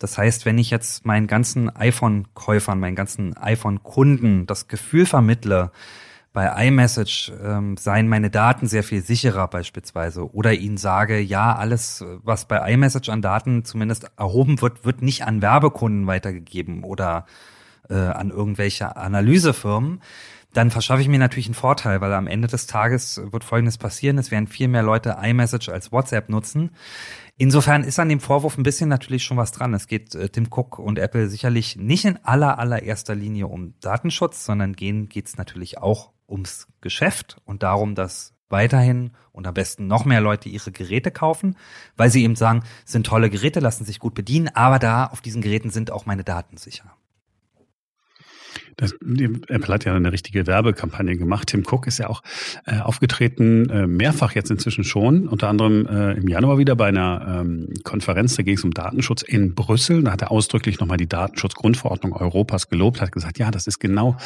Das 0.04 0.18
heißt, 0.18 0.46
wenn 0.46 0.58
ich 0.58 0.72
jetzt 0.72 1.06
meinen 1.06 1.28
ganzen 1.28 1.70
iPhone-Käufern, 1.76 2.80
meinen 2.80 2.96
ganzen 2.96 3.38
iPhone-Kunden 3.38 4.48
das 4.48 4.68
Gefühl 4.68 5.06
vermittle, 5.06 5.72
bei 6.34 6.68
iMessage 6.68 7.32
ähm, 7.44 7.76
seien 7.78 8.08
meine 8.08 8.30
Daten 8.30 8.66
sehr 8.66 8.84
viel 8.84 9.04
sicherer 9.04 9.48
beispielsweise 9.50 10.34
oder 10.34 10.54
ihnen 10.54 10.78
sage, 10.78 11.20
ja, 11.20 11.54
alles, 11.56 12.06
was 12.24 12.46
bei 12.46 12.72
iMessage 12.72 13.10
an 13.10 13.22
Daten 13.22 13.66
zumindest 13.66 14.10
erhoben 14.18 14.62
wird, 14.62 14.86
wird 14.86 15.02
nicht 15.02 15.26
an 15.26 15.42
Werbekunden 15.42 16.08
weitergegeben 16.08 16.84
oder 16.84 17.26
äh, 17.90 17.96
an 17.96 18.30
irgendwelche 18.30 18.96
Analysefirmen, 18.96 20.02
dann 20.54 20.72
verschaffe 20.72 21.02
ich 21.02 21.08
mir 21.08 21.20
natürlich 21.20 21.48
einen 21.48 21.56
Vorteil, 21.56 22.02
weil 22.02 22.14
am 22.14 22.28
Ende 22.28 22.48
des 22.48 22.68
Tages 22.68 23.22
wird 23.32 23.44
Folgendes 23.44 23.78
passieren, 23.78 24.18
es 24.18 24.32
werden 24.32 24.48
viel 24.48 24.68
mehr 24.68 24.84
Leute 24.84 25.18
iMessage 25.22 25.70
als 25.70 25.92
WhatsApp 25.92 26.30
nutzen. 26.30 26.72
Insofern 27.38 27.84
ist 27.84 28.00
an 28.00 28.10
dem 28.10 28.20
Vorwurf 28.20 28.58
ein 28.58 28.64
bisschen 28.64 28.90
natürlich 28.90 29.24
schon 29.24 29.38
was 29.38 29.52
dran. 29.52 29.74
Es 29.74 29.88
geht 29.88 30.14
äh, 30.14 30.30
Tim 30.30 30.48
Cook 30.52 30.78
und 30.78 31.00
Apple 31.00 31.30
sicherlich 31.30 31.76
nicht 31.76 32.06
in 32.06 32.24
aller 32.24 32.60
allererster 32.60 33.16
Linie 33.16 33.48
um 33.48 33.74
Datenschutz, 33.80 34.46
sondern 34.46 34.74
gehen 34.74 35.10
geht's 35.10 35.38
natürlich 35.38 35.78
auch 35.78 36.12
ums 36.28 36.68
Geschäft 36.82 37.38
und 37.46 37.64
darum, 37.64 37.96
dass 37.96 38.34
weiterhin 38.50 39.12
und 39.32 39.48
am 39.48 39.54
besten 39.54 39.88
noch 39.88 40.06
mehr 40.06 40.22
Leute 40.22 40.50
ihre 40.50 40.72
Geräte 40.72 41.10
kaufen, 41.10 41.56
weil 41.96 42.10
sie 42.10 42.24
eben 42.24 42.36
sagen, 42.36 42.64
sind 42.86 43.08
tolle 43.08 43.30
Geräte, 43.30 43.62
lassen 43.62 43.86
sich 43.86 44.00
gut 44.00 44.14
bedienen, 44.14 44.50
aber 44.50 44.78
da 44.78 45.06
auf 45.06 45.22
diesen 45.22 45.42
Geräten 45.42 45.70
sind 45.70 45.90
auch 45.92 46.06
meine 46.06 46.24
Daten 46.24 46.58
sicher. 46.58 46.94
Das, 48.78 48.94
Apple 48.94 49.74
hat 49.74 49.86
ja 49.86 49.94
eine 49.94 50.12
richtige 50.12 50.48
Werbekampagne 50.48 51.18
gemacht. 51.18 51.50
Tim 51.50 51.64
Cook 51.70 51.88
ist 51.88 52.00
ja 52.00 52.10
auch 52.10 52.22
äh, 52.66 52.80
aufgetreten, 52.80 53.70
äh, 53.70 53.88
mehrfach 53.88 54.34
jetzt 54.34 54.52
inzwischen 54.52 54.84
schon, 54.84 55.28
unter 55.28 55.50
anderem 55.50 55.86
äh, 55.86 56.14
im 56.14 56.28
Januar 56.28 56.58
wieder 56.58 56.76
bei 56.76 56.88
einer 56.88 57.42
ähm, 57.42 57.74
Konferenz, 57.84 58.36
da 58.36 58.44
ging 58.44 58.56
es 58.56 58.64
um 58.64 58.72
Datenschutz 58.72 59.22
in 59.22 59.54
Brüssel. 59.56 60.04
Da 60.04 60.12
hat 60.12 60.22
er 60.22 60.32
ausdrücklich 60.32 60.80
nochmal 60.80 60.98
die 60.98 61.08
Datenschutzgrundverordnung 61.08 62.14
Europas 62.14 62.70
gelobt, 62.70 63.02
hat 63.02 63.12
gesagt, 63.12 63.38
ja, 63.40 63.52
das 63.52 63.68
ist 63.68 63.80
genau 63.80 64.18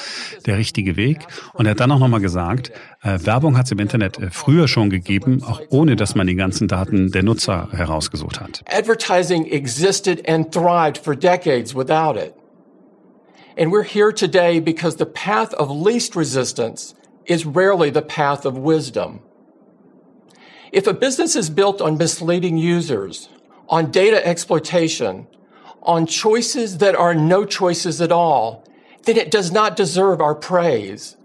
der 0.46 0.58
richtige 0.58 0.96
Weg. 0.96 1.26
Und 1.54 1.66
er 1.66 1.72
hat 1.72 1.80
dann 1.80 1.92
auch 1.92 2.00
nochmal 2.00 2.22
gesagt, 2.22 2.72
äh, 3.02 3.20
Werbung 3.24 3.58
hat 3.58 3.66
es 3.66 3.72
im 3.72 3.80
Internet 3.80 4.20
äh, 4.20 4.30
früher 4.30 4.68
schon 4.68 4.90
gegeben, 4.90 5.44
auch 5.44 5.62
ohne 5.70 5.96
dass 5.96 6.16
man 6.16 6.28
die 6.28 6.36
ganzen 6.36 6.68
Daten 6.68 7.12
der 7.12 7.24
Nutzer 7.24 7.70
herausgesucht 7.72 8.40
hat. 8.40 8.64
Advertising 8.68 9.46
existed 9.46 10.28
and 10.28 10.52
thrived 10.52 10.98
for 10.98 11.16
decades 11.16 11.76
without 11.76 12.16
it. 12.16 12.34
And 13.58 13.72
we're 13.72 13.84
here 13.84 14.12
today 14.12 14.60
because 14.60 14.98
the 14.98 15.06
path 15.06 15.54
of 15.54 15.72
least 15.72 16.16
resistance 16.16 16.94
is 17.26 17.46
rarely 17.46 17.90
the 17.90 18.02
path 18.02 18.46
of 18.46 18.58
wisdom. 18.58 19.22
If 20.74 20.88
a 20.88 20.94
business 20.94 21.38
is 21.38 21.50
built 21.50 21.82
on 21.82 21.98
misleading 21.98 22.58
users, 22.58 23.30
on 23.70 23.92
data 23.92 24.26
exploitation, 24.28 25.28
on 25.82 26.06
choices 26.06 26.80
that 26.80 26.96
are 26.96 27.16
no 27.16 27.46
choices 27.46 28.02
at 28.02 28.12
all, 28.12 28.68
then 29.04 29.16
it 29.16 29.32
does 29.32 29.52
not 29.52 29.78
deserve 29.78 30.20
our 30.20 30.36
praise. 30.36 31.16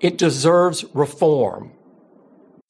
It 0.00 0.18
deserves 0.18 0.84
reform. 0.92 1.72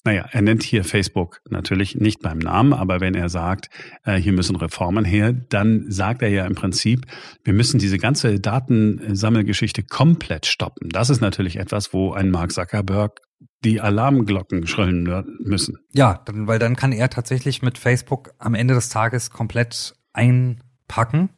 Naja, 0.05 0.27
er 0.31 0.43
nennt 0.43 0.63
hier 0.63 0.85
Facebook 0.85 1.41
natürlich 1.51 1.95
nicht 1.95 2.21
beim 2.21 2.39
Namen, 2.39 2.73
aber 2.73 3.01
wenn 3.01 3.15
er 3.15 3.29
sagt, 3.29 3.69
äh, 4.05 4.17
hier 4.17 4.33
müssen 4.33 4.57
Reformen 4.57 5.05
her, 5.05 5.33
dann 5.33 5.91
sagt 5.91 6.23
er 6.23 6.29
ja 6.29 6.47
im 6.47 6.55
Prinzip, 6.55 7.07
wir 7.45 7.53
müssen 7.53 7.79
diese 7.79 7.99
ganze 7.99 8.41
Datensammelgeschichte 8.41 9.83
komplett 9.83 10.47
stoppen. 10.47 10.89
Das 10.89 11.11
ist 11.11 11.21
natürlich 11.21 11.57
etwas, 11.57 11.93
wo 11.93 12.13
ein 12.13 12.31
Mark 12.31 12.53
Zuckerberg 12.53 13.21
die 13.65 13.81
Alarmglocken 13.81 14.67
schrillen 14.67 15.39
müssen. 15.41 15.79
Ja, 15.93 16.25
weil 16.27 16.59
dann 16.59 16.77
kann 16.77 16.93
er 16.93 17.11
tatsächlich 17.11 17.61
mit 17.61 17.77
Facebook 17.77 18.31
am 18.39 18.55
Ende 18.55 18.75
des 18.75 18.89
Tages 18.89 19.31
komplett 19.31 19.95
einpacken 20.13 21.31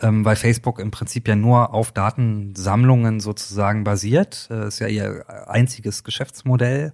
ähm, 0.00 0.24
weil 0.24 0.36
Facebook 0.36 0.78
im 0.78 0.90
Prinzip 0.90 1.28
ja 1.28 1.36
nur 1.36 1.74
auf 1.74 1.92
Datensammlungen 1.92 3.20
sozusagen 3.20 3.84
basiert. 3.84 4.46
Das 4.48 4.74
ist 4.74 4.80
ja 4.80 4.88
ihr 4.88 5.24
einziges 5.48 6.04
Geschäftsmodell. 6.04 6.92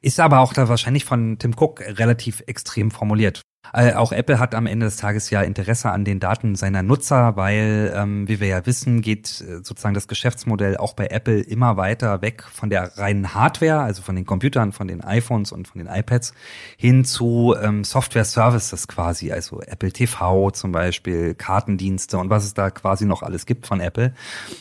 Ist 0.00 0.20
aber 0.20 0.40
auch 0.40 0.52
da 0.52 0.68
wahrscheinlich 0.68 1.04
von 1.04 1.38
Tim 1.38 1.54
Cook 1.56 1.80
relativ 1.80 2.42
extrem 2.46 2.90
formuliert. 2.90 3.42
Äh, 3.72 3.94
auch 3.94 4.12
Apple 4.12 4.38
hat 4.38 4.54
am 4.54 4.66
Ende 4.66 4.86
des 4.86 4.96
Tages 4.96 5.30
ja 5.30 5.42
Interesse 5.42 5.90
an 5.90 6.04
den 6.04 6.20
Daten 6.20 6.54
seiner 6.54 6.82
Nutzer, 6.82 7.36
weil, 7.36 7.92
ähm, 7.94 8.28
wie 8.28 8.40
wir 8.40 8.48
ja 8.48 8.66
wissen, 8.66 9.02
geht 9.02 9.40
äh, 9.40 9.56
sozusagen 9.62 9.94
das 9.94 10.08
Geschäftsmodell 10.08 10.76
auch 10.76 10.94
bei 10.94 11.06
Apple 11.08 11.40
immer 11.40 11.76
weiter 11.76 12.22
weg 12.22 12.42
von 12.42 12.70
der 12.70 12.96
reinen 12.98 13.34
Hardware, 13.34 13.80
also 13.80 14.02
von 14.02 14.16
den 14.16 14.26
Computern, 14.26 14.72
von 14.72 14.88
den 14.88 15.02
iPhones 15.02 15.52
und 15.52 15.68
von 15.68 15.78
den 15.78 15.88
iPads, 15.88 16.34
hin 16.76 17.04
zu 17.04 17.54
ähm, 17.60 17.84
Software-Services 17.84 18.88
quasi, 18.88 19.32
also 19.32 19.60
Apple 19.60 19.92
TV 19.92 20.50
zum 20.50 20.72
Beispiel, 20.72 21.34
Kartendienste 21.34 22.18
und 22.18 22.30
was 22.30 22.44
es 22.44 22.54
da 22.54 22.70
quasi 22.70 23.06
noch 23.06 23.22
alles 23.22 23.46
gibt 23.46 23.66
von 23.66 23.80
Apple. 23.80 24.14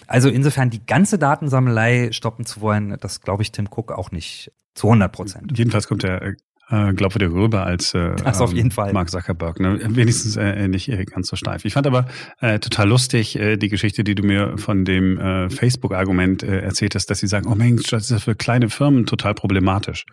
Also 0.07 0.29
insofern 0.29 0.69
die 0.69 0.85
ganze 0.85 1.17
Datensammelei 1.17 2.11
stoppen 2.11 2.45
zu 2.45 2.61
wollen, 2.61 2.97
das 2.99 3.21
glaube 3.21 3.43
ich 3.43 3.51
Tim 3.51 3.67
Cook 3.69 3.91
auch 3.91 4.11
nicht 4.11 4.51
zu 4.73 4.87
100 4.87 5.11
Prozent. 5.11 5.57
Jedenfalls 5.57 5.87
kommt 5.87 6.03
er 6.03 6.35
äh, 6.71 6.75
äh, 6.89 6.93
glaubwürdiger 6.93 7.33
rüber 7.33 7.65
als 7.65 7.93
äh, 7.93 8.15
das 8.23 8.41
auf 8.41 8.53
jeden 8.53 8.67
ähm, 8.67 8.71
Fall. 8.71 8.93
Mark 8.93 9.09
Zuckerberg. 9.09 9.59
Ne? 9.59 9.79
Wenigstens 9.89 10.35
äh, 10.35 10.67
nicht 10.67 10.89
äh, 10.89 11.05
ganz 11.05 11.27
so 11.27 11.35
steif. 11.35 11.65
Ich 11.65 11.73
fand 11.73 11.87
aber 11.87 12.07
äh, 12.39 12.59
total 12.59 12.89
lustig 12.89 13.37
äh, 13.37 13.57
die 13.57 13.69
Geschichte, 13.69 14.03
die 14.03 14.15
du 14.15 14.23
mir 14.23 14.57
von 14.57 14.85
dem 14.85 15.17
äh, 15.17 15.49
Facebook-Argument 15.49 16.43
äh, 16.43 16.59
erzählt 16.59 16.95
hast, 16.95 17.09
dass 17.09 17.19
sie 17.19 17.27
sagen, 17.27 17.47
oh 17.47 17.55
Mensch, 17.55 17.83
das 17.89 18.11
ist 18.11 18.23
für 18.23 18.35
kleine 18.35 18.69
Firmen 18.69 19.05
total 19.05 19.33
problematisch. 19.33 20.05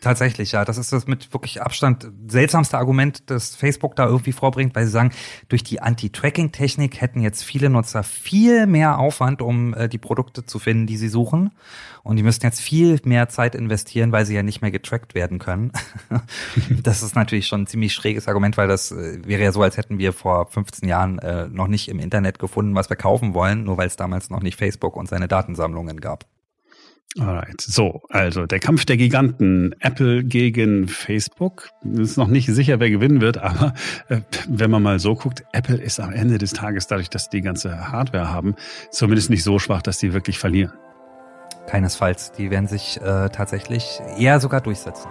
Tatsächlich, 0.00 0.52
ja. 0.52 0.64
Das 0.64 0.78
ist 0.78 0.92
das 0.92 1.08
mit 1.08 1.32
wirklich 1.32 1.60
Abstand 1.60 2.08
seltsamste 2.28 2.78
Argument, 2.78 3.28
das 3.30 3.56
Facebook 3.56 3.96
da 3.96 4.06
irgendwie 4.06 4.30
vorbringt, 4.30 4.76
weil 4.76 4.84
sie 4.84 4.92
sagen, 4.92 5.10
durch 5.48 5.64
die 5.64 5.80
Anti-Tracking-Technik 5.80 7.00
hätten 7.00 7.20
jetzt 7.20 7.42
viele 7.42 7.68
Nutzer 7.68 8.04
viel 8.04 8.66
mehr 8.66 8.98
Aufwand, 8.98 9.42
um 9.42 9.74
äh, 9.74 9.88
die 9.88 9.98
Produkte 9.98 10.46
zu 10.46 10.60
finden, 10.60 10.86
die 10.86 10.96
sie 10.96 11.08
suchen. 11.08 11.50
Und 12.04 12.16
die 12.16 12.22
müssten 12.22 12.46
jetzt 12.46 12.60
viel 12.60 13.00
mehr 13.04 13.28
Zeit 13.28 13.56
investieren, 13.56 14.12
weil 14.12 14.24
sie 14.24 14.36
ja 14.36 14.44
nicht 14.44 14.62
mehr 14.62 14.70
getrackt 14.70 15.16
werden 15.16 15.40
können. 15.40 15.72
das 16.82 17.02
ist 17.02 17.16
natürlich 17.16 17.48
schon 17.48 17.62
ein 17.62 17.66
ziemlich 17.66 17.92
schräges 17.92 18.28
Argument, 18.28 18.56
weil 18.56 18.68
das 18.68 18.92
äh, 18.92 19.26
wäre 19.26 19.42
ja 19.42 19.50
so, 19.50 19.62
als 19.62 19.76
hätten 19.76 19.98
wir 19.98 20.12
vor 20.12 20.46
15 20.46 20.88
Jahren 20.88 21.18
äh, 21.18 21.48
noch 21.48 21.66
nicht 21.66 21.88
im 21.88 21.98
Internet 21.98 22.38
gefunden, 22.38 22.76
was 22.76 22.88
wir 22.88 22.96
kaufen 22.96 23.34
wollen, 23.34 23.64
nur 23.64 23.78
weil 23.78 23.88
es 23.88 23.96
damals 23.96 24.30
noch 24.30 24.42
nicht 24.42 24.56
Facebook 24.56 24.96
und 24.96 25.08
seine 25.08 25.26
Datensammlungen 25.26 26.00
gab. 26.00 26.24
Alright. 27.20 27.60
So, 27.60 28.02
also 28.10 28.46
der 28.46 28.60
Kampf 28.60 28.84
der 28.84 28.96
Giganten, 28.96 29.74
Apple 29.80 30.24
gegen 30.24 30.88
Facebook. 30.88 31.70
Ist 31.82 32.16
noch 32.16 32.28
nicht 32.28 32.46
sicher, 32.46 32.80
wer 32.80 32.90
gewinnen 32.90 33.20
wird, 33.20 33.38
aber 33.38 33.74
äh, 34.08 34.20
wenn 34.48 34.70
man 34.70 34.82
mal 34.82 34.98
so 34.98 35.14
guckt, 35.14 35.44
Apple 35.52 35.76
ist 35.76 36.00
am 36.00 36.12
Ende 36.12 36.38
des 36.38 36.52
Tages, 36.52 36.86
dadurch, 36.86 37.10
dass 37.10 37.28
die 37.28 37.40
ganze 37.40 37.90
Hardware 37.90 38.30
haben, 38.30 38.54
zumindest 38.90 39.30
nicht 39.30 39.42
so 39.42 39.58
schwach, 39.58 39.82
dass 39.82 39.98
die 39.98 40.12
wirklich 40.12 40.38
verlieren. 40.38 40.72
Keinesfalls. 41.66 42.32
Die 42.32 42.50
werden 42.50 42.66
sich 42.66 43.00
äh, 43.00 43.28
tatsächlich 43.28 44.00
eher 44.18 44.40
sogar 44.40 44.60
durchsetzen. 44.60 45.08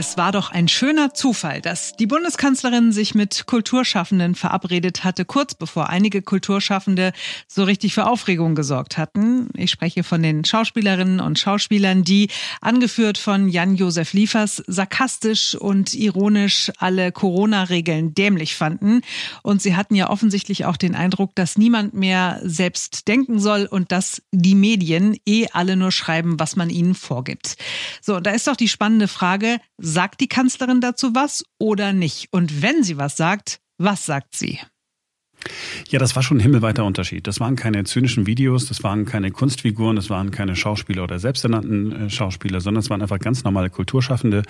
Es 0.00 0.16
war 0.16 0.32
doch 0.32 0.50
ein 0.50 0.66
schöner 0.66 1.12
Zufall, 1.12 1.60
dass 1.60 1.92
die 1.92 2.06
Bundeskanzlerin 2.06 2.90
sich 2.90 3.14
mit 3.14 3.44
Kulturschaffenden 3.44 4.34
verabredet 4.34 5.04
hatte, 5.04 5.26
kurz 5.26 5.54
bevor 5.54 5.90
einige 5.90 6.22
Kulturschaffende 6.22 7.12
so 7.46 7.64
richtig 7.64 7.92
für 7.92 8.06
Aufregung 8.06 8.54
gesorgt 8.54 8.96
hatten. 8.96 9.50
Ich 9.54 9.70
spreche 9.70 10.02
von 10.02 10.22
den 10.22 10.42
Schauspielerinnen 10.46 11.20
und 11.20 11.38
Schauspielern, 11.38 12.02
die, 12.02 12.30
angeführt 12.62 13.18
von 13.18 13.50
Jan-Josef 13.50 14.14
Liefers, 14.14 14.62
sarkastisch 14.66 15.54
und 15.54 15.92
ironisch 15.92 16.72
alle 16.78 17.12
Corona-Regeln 17.12 18.14
dämlich 18.14 18.56
fanden. 18.56 19.02
Und 19.42 19.60
sie 19.60 19.76
hatten 19.76 19.94
ja 19.94 20.08
offensichtlich 20.08 20.64
auch 20.64 20.78
den 20.78 20.94
Eindruck, 20.94 21.34
dass 21.34 21.58
niemand 21.58 21.92
mehr 21.92 22.40
selbst 22.42 23.06
denken 23.06 23.38
soll 23.38 23.66
und 23.66 23.92
dass 23.92 24.22
die 24.32 24.54
Medien 24.54 25.14
eh 25.26 25.48
alle 25.52 25.76
nur 25.76 25.92
schreiben, 25.92 26.40
was 26.40 26.56
man 26.56 26.70
ihnen 26.70 26.94
vorgibt. 26.94 27.58
So, 28.00 28.18
da 28.18 28.30
ist 28.30 28.46
doch 28.46 28.56
die 28.56 28.68
spannende 28.68 29.06
Frage, 29.06 29.58
Sagt 29.90 30.20
die 30.20 30.28
Kanzlerin 30.28 30.80
dazu 30.80 31.16
was 31.16 31.44
oder 31.58 31.92
nicht? 31.92 32.28
Und 32.30 32.62
wenn 32.62 32.84
sie 32.84 32.96
was 32.96 33.16
sagt, 33.16 33.60
was 33.76 34.06
sagt 34.06 34.36
sie? 34.36 34.60
Ja, 35.88 35.98
das 35.98 36.14
war 36.14 36.22
schon 36.22 36.36
ein 36.36 36.40
himmelweiter 36.40 36.84
Unterschied. 36.84 37.26
Das 37.26 37.40
waren 37.40 37.56
keine 37.56 37.82
zynischen 37.84 38.26
Videos, 38.26 38.66
das 38.66 38.84
waren 38.84 39.04
keine 39.04 39.32
Kunstfiguren, 39.32 39.96
das 39.96 40.10
waren 40.10 40.30
keine 40.30 40.54
Schauspieler 40.54 41.02
oder 41.02 41.18
selbsternannten 41.18 42.06
äh, 42.06 42.10
Schauspieler, 42.10 42.60
sondern 42.60 42.80
es 42.82 42.90
waren 42.90 43.02
einfach 43.02 43.18
ganz 43.18 43.42
normale 43.42 43.70
Kulturschaffende, 43.70 44.42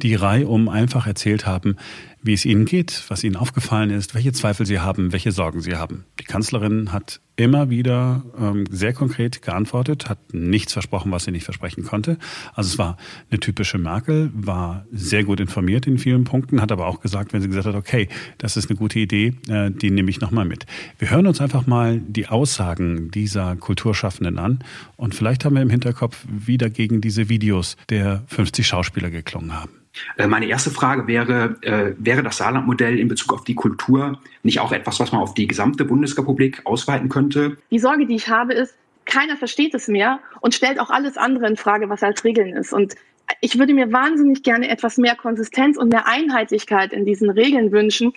die 0.00 0.14
reihum 0.14 0.70
einfach 0.70 1.06
erzählt 1.06 1.46
haben, 1.46 1.76
wie 2.22 2.32
es 2.32 2.44
ihnen 2.44 2.64
geht, 2.64 3.04
was 3.08 3.24
ihnen 3.24 3.36
aufgefallen 3.36 3.90
ist, 3.90 4.14
welche 4.14 4.32
Zweifel 4.32 4.66
sie 4.66 4.80
haben, 4.80 5.12
welche 5.12 5.32
Sorgen 5.32 5.60
sie 5.60 5.76
haben. 5.76 6.04
Die 6.20 6.24
Kanzlerin 6.24 6.92
hat 6.92 7.20
immer 7.36 7.68
wieder 7.70 8.24
ähm, 8.38 8.64
sehr 8.70 8.92
konkret 8.92 9.42
geantwortet, 9.42 10.08
hat 10.08 10.18
nichts 10.32 10.72
versprochen, 10.72 11.12
was 11.12 11.24
sie 11.24 11.30
nicht 11.30 11.44
versprechen 11.44 11.84
konnte. 11.84 12.18
Also 12.54 12.68
es 12.68 12.78
war 12.78 12.96
eine 13.30 13.40
typische 13.40 13.78
Merkel, 13.78 14.30
war 14.34 14.86
sehr 14.90 15.22
gut 15.22 15.38
informiert 15.38 15.86
in 15.86 15.98
vielen 15.98 16.24
Punkten, 16.24 16.60
hat 16.60 16.72
aber 16.72 16.86
auch 16.86 17.00
gesagt, 17.00 17.32
wenn 17.32 17.42
sie 17.42 17.48
gesagt 17.48 17.66
hat, 17.66 17.74
okay, 17.74 18.08
das 18.38 18.56
ist 18.56 18.70
eine 18.70 18.78
gute 18.78 18.98
Idee, 18.98 19.34
äh, 19.48 19.70
die 19.70 19.90
nehme 19.90 20.10
ich 20.10 20.20
nochmal 20.20 20.46
mit. 20.46 20.66
Wir 20.98 21.10
hören 21.10 21.26
uns 21.26 21.40
einfach 21.40 21.66
mal 21.66 22.00
die 22.00 22.26
Aussagen 22.26 23.10
dieser 23.10 23.54
Kulturschaffenden 23.56 24.38
an 24.38 24.60
und 24.96 25.14
vielleicht 25.14 25.44
haben 25.44 25.54
wir 25.54 25.62
im 25.62 25.70
Hinterkopf, 25.70 26.24
wie 26.28 26.58
dagegen 26.58 27.00
diese 27.00 27.28
Videos 27.28 27.76
der 27.90 28.24
50 28.28 28.66
Schauspieler 28.66 29.10
geklungen 29.10 29.54
haben. 29.54 29.85
Äh, 30.16 30.26
meine 30.26 30.46
erste 30.46 30.70
Frage 30.70 31.06
wäre, 31.06 31.56
äh, 31.62 31.94
wäre 31.98 32.22
das 32.22 32.38
Saarlandmodell 32.38 32.98
in 32.98 33.08
Bezug 33.08 33.32
auf 33.32 33.44
die 33.44 33.54
Kultur 33.54 34.18
nicht 34.42 34.60
auch 34.60 34.72
etwas, 34.72 35.00
was 35.00 35.12
man 35.12 35.20
auf 35.20 35.34
die 35.34 35.46
gesamte 35.46 35.84
Bundesrepublik 35.84 36.62
ausweiten 36.64 37.08
könnte? 37.08 37.56
Die 37.70 37.78
Sorge, 37.78 38.06
die 38.06 38.16
ich 38.16 38.28
habe, 38.28 38.54
ist, 38.54 38.74
keiner 39.04 39.36
versteht 39.36 39.74
es 39.74 39.88
mehr 39.88 40.20
und 40.40 40.54
stellt 40.54 40.80
auch 40.80 40.90
alles 40.90 41.16
andere 41.16 41.46
in 41.46 41.56
Frage, 41.56 41.88
was 41.88 42.02
als 42.02 42.24
Regeln 42.24 42.54
ist. 42.54 42.72
Und 42.72 42.94
ich 43.40 43.58
würde 43.58 43.74
mir 43.74 43.92
wahnsinnig 43.92 44.42
gerne 44.42 44.68
etwas 44.68 44.98
mehr 44.98 45.16
Konsistenz 45.16 45.76
und 45.76 45.90
mehr 45.90 46.06
Einheitlichkeit 46.06 46.92
in 46.92 47.04
diesen 47.04 47.30
Regeln 47.30 47.72
wünschen, 47.72 48.12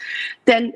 denn 0.47 0.73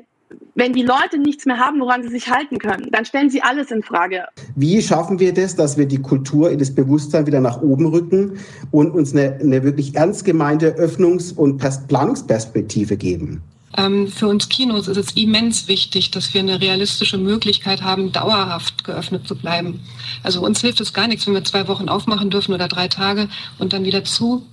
wenn 0.54 0.72
die 0.72 0.82
Leute 0.82 1.18
nichts 1.18 1.46
mehr 1.46 1.58
haben, 1.58 1.80
woran 1.80 2.02
sie 2.02 2.08
sich 2.08 2.30
halten 2.30 2.58
können, 2.58 2.88
dann 2.90 3.04
stellen 3.04 3.30
sie 3.30 3.42
alles 3.42 3.70
in 3.70 3.82
Frage. 3.82 4.24
Wie 4.54 4.80
schaffen 4.82 5.18
wir 5.18 5.32
das, 5.32 5.56
dass 5.56 5.76
wir 5.76 5.86
die 5.86 6.00
Kultur 6.00 6.50
in 6.50 6.58
das 6.58 6.74
Bewusstsein 6.74 7.26
wieder 7.26 7.40
nach 7.40 7.60
oben 7.62 7.86
rücken 7.86 8.38
und 8.70 8.90
uns 8.92 9.12
eine, 9.12 9.38
eine 9.40 9.62
wirklich 9.62 9.94
ernst 9.94 10.24
gemeinte 10.24 10.76
Öffnungs- 10.76 11.34
und 11.34 11.58
Planungsperspektive 11.88 12.96
geben? 12.96 13.42
Ähm, 13.76 14.08
für 14.08 14.28
uns 14.28 14.48
Kinos 14.48 14.88
ist 14.88 14.96
es 14.96 15.16
immens 15.16 15.66
wichtig, 15.68 16.10
dass 16.10 16.32
wir 16.32 16.40
eine 16.40 16.60
realistische 16.60 17.18
Möglichkeit 17.18 17.82
haben, 17.82 18.12
dauerhaft 18.12 18.84
geöffnet 18.84 19.26
zu 19.26 19.34
bleiben. 19.34 19.80
Also 20.22 20.44
uns 20.44 20.60
hilft 20.60 20.80
es 20.80 20.92
gar 20.92 21.08
nichts, 21.08 21.26
wenn 21.26 21.34
wir 21.34 21.44
zwei 21.44 21.66
Wochen 21.66 21.88
aufmachen 21.88 22.30
dürfen 22.30 22.54
oder 22.54 22.68
drei 22.68 22.88
Tage 22.88 23.28
und 23.58 23.72
dann 23.72 23.84
wieder 23.84 24.04
zu. 24.04 24.46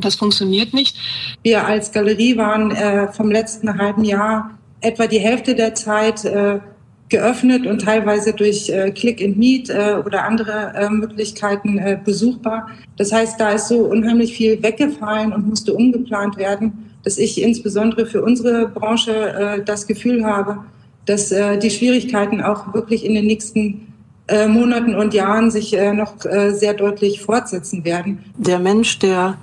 Das 0.00 0.14
funktioniert 0.14 0.74
nicht. 0.74 0.96
Wir 1.42 1.66
als 1.66 1.92
Galerie 1.92 2.36
waren 2.36 2.70
äh, 2.70 3.12
vom 3.12 3.30
letzten 3.30 3.78
halben 3.78 4.04
Jahr 4.04 4.58
etwa 4.80 5.06
die 5.06 5.18
Hälfte 5.18 5.54
der 5.54 5.74
Zeit 5.74 6.24
äh, 6.24 6.60
geöffnet 7.08 7.66
und 7.66 7.82
teilweise 7.82 8.32
durch 8.32 8.68
äh, 8.68 8.90
Click 8.90 9.22
and 9.22 9.36
Meet 9.36 9.70
äh, 9.70 9.96
oder 10.04 10.24
andere 10.24 10.72
äh, 10.74 10.90
Möglichkeiten 10.90 11.78
äh, 11.78 11.98
besuchbar. 12.04 12.68
Das 12.96 13.12
heißt, 13.12 13.40
da 13.40 13.50
ist 13.50 13.68
so 13.68 13.84
unheimlich 13.84 14.36
viel 14.36 14.60
weggefallen 14.62 15.32
und 15.32 15.48
musste 15.48 15.72
umgeplant 15.72 16.36
werden, 16.36 16.90
dass 17.04 17.18
ich 17.18 17.40
insbesondere 17.40 18.06
für 18.06 18.22
unsere 18.22 18.68
Branche 18.68 19.12
äh, 19.12 19.64
das 19.64 19.86
Gefühl 19.86 20.24
habe, 20.24 20.58
dass 21.04 21.30
äh, 21.30 21.58
die 21.58 21.70
Schwierigkeiten 21.70 22.42
auch 22.42 22.74
wirklich 22.74 23.04
in 23.04 23.14
den 23.14 23.26
nächsten 23.26 23.92
äh, 24.26 24.48
Monaten 24.48 24.96
und 24.96 25.14
Jahren 25.14 25.52
sich 25.52 25.72
äh, 25.74 25.92
noch 25.92 26.24
äh, 26.24 26.50
sehr 26.50 26.74
deutlich 26.74 27.22
fortsetzen 27.22 27.84
werden. 27.84 28.24
Der 28.36 28.58
Mensch, 28.58 28.98
der 28.98 29.38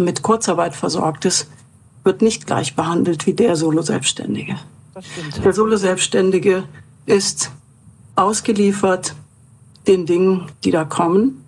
mit 0.00 0.22
Kurzarbeit 0.22 0.74
versorgt 0.74 1.26
ist, 1.26 1.48
wird 2.04 2.22
nicht 2.22 2.46
gleich 2.46 2.74
behandelt 2.74 3.26
wie 3.26 3.34
der 3.34 3.56
Solo-Selbstständige. 3.56 4.56
Der 5.44 5.52
Solo-Selbstständige 5.52 6.64
ist 7.06 7.50
ausgeliefert 8.16 9.14
den 9.86 10.06
Dingen, 10.06 10.46
die 10.64 10.70
da 10.70 10.84
kommen 10.84 11.44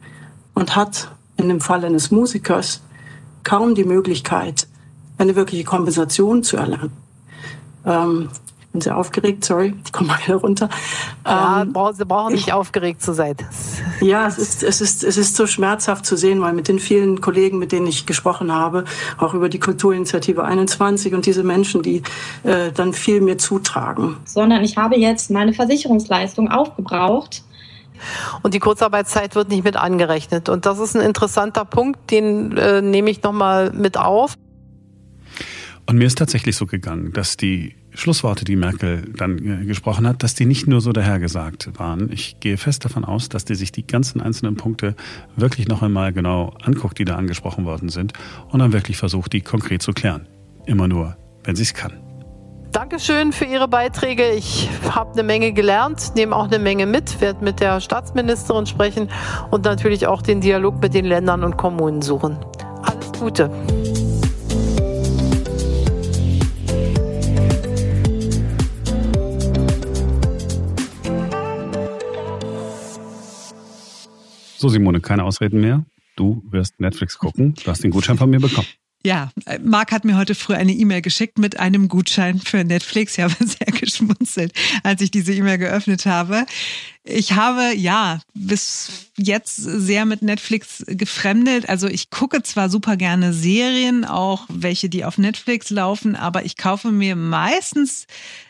und 0.54 0.76
hat 0.76 1.10
in 1.36 1.48
dem 1.48 1.60
Fall 1.60 1.84
eines 1.84 2.10
Musikers 2.10 2.82
kaum 3.42 3.74
die 3.74 3.84
Möglichkeit, 3.84 4.66
eine 5.18 5.36
wirkliche 5.36 5.64
Kompensation 5.64 6.42
zu 6.42 6.56
erlangen. 6.56 6.92
Ähm, 7.84 8.30
bin 8.74 8.80
sehr 8.80 8.96
aufgeregt, 8.96 9.44
sorry, 9.44 9.72
ich 9.84 9.92
komme 9.92 10.08
mal 10.08 10.18
wieder 10.24 10.34
runter. 10.34 10.68
Ja, 11.24 11.62
ähm, 11.62 11.72
Sie 11.92 12.04
brauchen 12.04 12.32
nicht 12.32 12.48
ich, 12.48 12.52
aufgeregt 12.52 13.02
zu 13.02 13.14
sein. 13.14 13.36
Ja, 14.00 14.26
es 14.26 14.36
ist, 14.36 14.64
es, 14.64 14.80
ist, 14.80 15.04
es 15.04 15.16
ist 15.16 15.36
so 15.36 15.46
schmerzhaft 15.46 16.04
zu 16.04 16.16
sehen, 16.16 16.40
weil 16.40 16.54
mit 16.54 16.66
den 16.66 16.80
vielen 16.80 17.20
Kollegen, 17.20 17.58
mit 17.60 17.70
denen 17.70 17.86
ich 17.86 18.04
gesprochen 18.04 18.52
habe, 18.52 18.84
auch 19.16 19.32
über 19.32 19.48
die 19.48 19.60
Kulturinitiative 19.60 20.42
21 20.42 21.14
und 21.14 21.24
diese 21.24 21.44
Menschen, 21.44 21.82
die 21.82 22.02
äh, 22.42 22.72
dann 22.72 22.92
viel 22.94 23.20
mir 23.20 23.38
zutragen. 23.38 24.16
Sondern 24.24 24.64
ich 24.64 24.76
habe 24.76 24.96
jetzt 24.96 25.30
meine 25.30 25.52
Versicherungsleistung 25.52 26.50
aufgebraucht. 26.50 27.44
Und 28.42 28.54
die 28.54 28.58
Kurzarbeitszeit 28.58 29.36
wird 29.36 29.50
nicht 29.50 29.62
mit 29.62 29.76
angerechnet. 29.76 30.48
Und 30.48 30.66
das 30.66 30.80
ist 30.80 30.96
ein 30.96 31.00
interessanter 31.00 31.64
Punkt, 31.64 32.10
den 32.10 32.56
äh, 32.56 32.82
nehme 32.82 33.08
ich 33.08 33.22
nochmal 33.22 33.70
mit 33.70 33.96
auf. 33.96 34.34
Und 35.86 35.96
mir 35.96 36.06
ist 36.06 36.18
tatsächlich 36.18 36.56
so 36.56 36.66
gegangen, 36.66 37.12
dass 37.12 37.36
die 37.36 37.76
Schlussworte, 37.94 38.44
die 38.44 38.56
Merkel 38.56 39.12
dann 39.16 39.62
äh, 39.62 39.64
gesprochen 39.64 40.06
hat, 40.06 40.22
dass 40.22 40.34
die 40.34 40.46
nicht 40.46 40.66
nur 40.66 40.80
so 40.80 40.92
dahergesagt 40.92 41.78
waren. 41.78 42.12
Ich 42.12 42.40
gehe 42.40 42.56
fest 42.56 42.84
davon 42.84 43.04
aus, 43.04 43.28
dass 43.28 43.44
die 43.44 43.54
sich 43.54 43.72
die 43.72 43.86
ganzen 43.86 44.20
einzelnen 44.20 44.56
Punkte 44.56 44.94
wirklich 45.36 45.68
noch 45.68 45.82
einmal 45.82 46.12
genau 46.12 46.54
anguckt, 46.62 46.98
die 46.98 47.04
da 47.04 47.16
angesprochen 47.16 47.64
worden 47.64 47.88
sind, 47.88 48.12
und 48.50 48.58
dann 48.58 48.72
wirklich 48.72 48.96
versucht, 48.96 49.32
die 49.32 49.40
konkret 49.40 49.82
zu 49.82 49.92
klären. 49.92 50.26
Immer 50.66 50.88
nur, 50.88 51.16
wenn 51.44 51.56
sie 51.56 51.62
es 51.62 51.74
kann. 51.74 51.92
Dankeschön 52.72 53.32
für 53.32 53.44
Ihre 53.44 53.68
Beiträge. 53.68 54.32
Ich 54.32 54.68
habe 54.90 55.12
eine 55.12 55.22
Menge 55.22 55.52
gelernt, 55.52 56.12
nehme 56.16 56.34
auch 56.34 56.46
eine 56.46 56.58
Menge 56.58 56.86
mit, 56.86 57.20
werde 57.20 57.44
mit 57.44 57.60
der 57.60 57.80
Staatsministerin 57.80 58.66
sprechen 58.66 59.08
und 59.52 59.64
natürlich 59.64 60.08
auch 60.08 60.22
den 60.22 60.40
Dialog 60.40 60.82
mit 60.82 60.92
den 60.92 61.04
Ländern 61.04 61.44
und 61.44 61.56
Kommunen 61.56 62.02
suchen. 62.02 62.36
Alles 62.82 63.12
Gute. 63.12 63.48
So, 74.64 74.70
Simone, 74.70 75.00
keine 75.00 75.24
Ausreden 75.24 75.60
mehr. 75.60 75.84
Du 76.16 76.42
wirst 76.48 76.80
Netflix 76.80 77.18
gucken. 77.18 77.52
Du 77.52 77.70
hast 77.70 77.84
den 77.84 77.90
Gutschein 77.90 78.16
von 78.16 78.30
mir 78.30 78.40
bekommen. 78.40 78.66
Ja, 79.04 79.30
Marc 79.62 79.92
hat 79.92 80.06
mir 80.06 80.16
heute 80.16 80.34
früh 80.34 80.54
eine 80.54 80.72
E-Mail 80.72 81.02
geschickt 81.02 81.36
mit 81.36 81.60
einem 81.60 81.88
Gutschein 81.88 82.40
für 82.40 82.64
Netflix. 82.64 83.18
Ich 83.18 83.24
habe 83.24 83.34
sehr 83.40 83.78
geschmunzelt, 83.78 84.54
als 84.82 85.02
ich 85.02 85.10
diese 85.10 85.34
E-Mail 85.34 85.58
geöffnet 85.58 86.06
habe. 86.06 86.46
Ich 87.02 87.32
habe 87.32 87.74
ja 87.76 88.20
bis 88.32 89.10
jetzt 89.18 89.56
sehr 89.56 90.06
mit 90.06 90.22
Netflix 90.22 90.82
gefremdet. 90.86 91.68
Also 91.68 91.86
ich 91.86 92.08
gucke 92.08 92.42
zwar 92.42 92.70
super 92.70 92.96
gerne 92.96 93.34
Serien, 93.34 94.06
auch 94.06 94.46
welche, 94.48 94.88
die 94.88 95.04
auf 95.04 95.18
Netflix 95.18 95.68
laufen, 95.68 96.16
aber 96.16 96.46
ich 96.46 96.56
kaufe 96.56 96.90
mir 96.90 97.16
meistens 97.16 98.06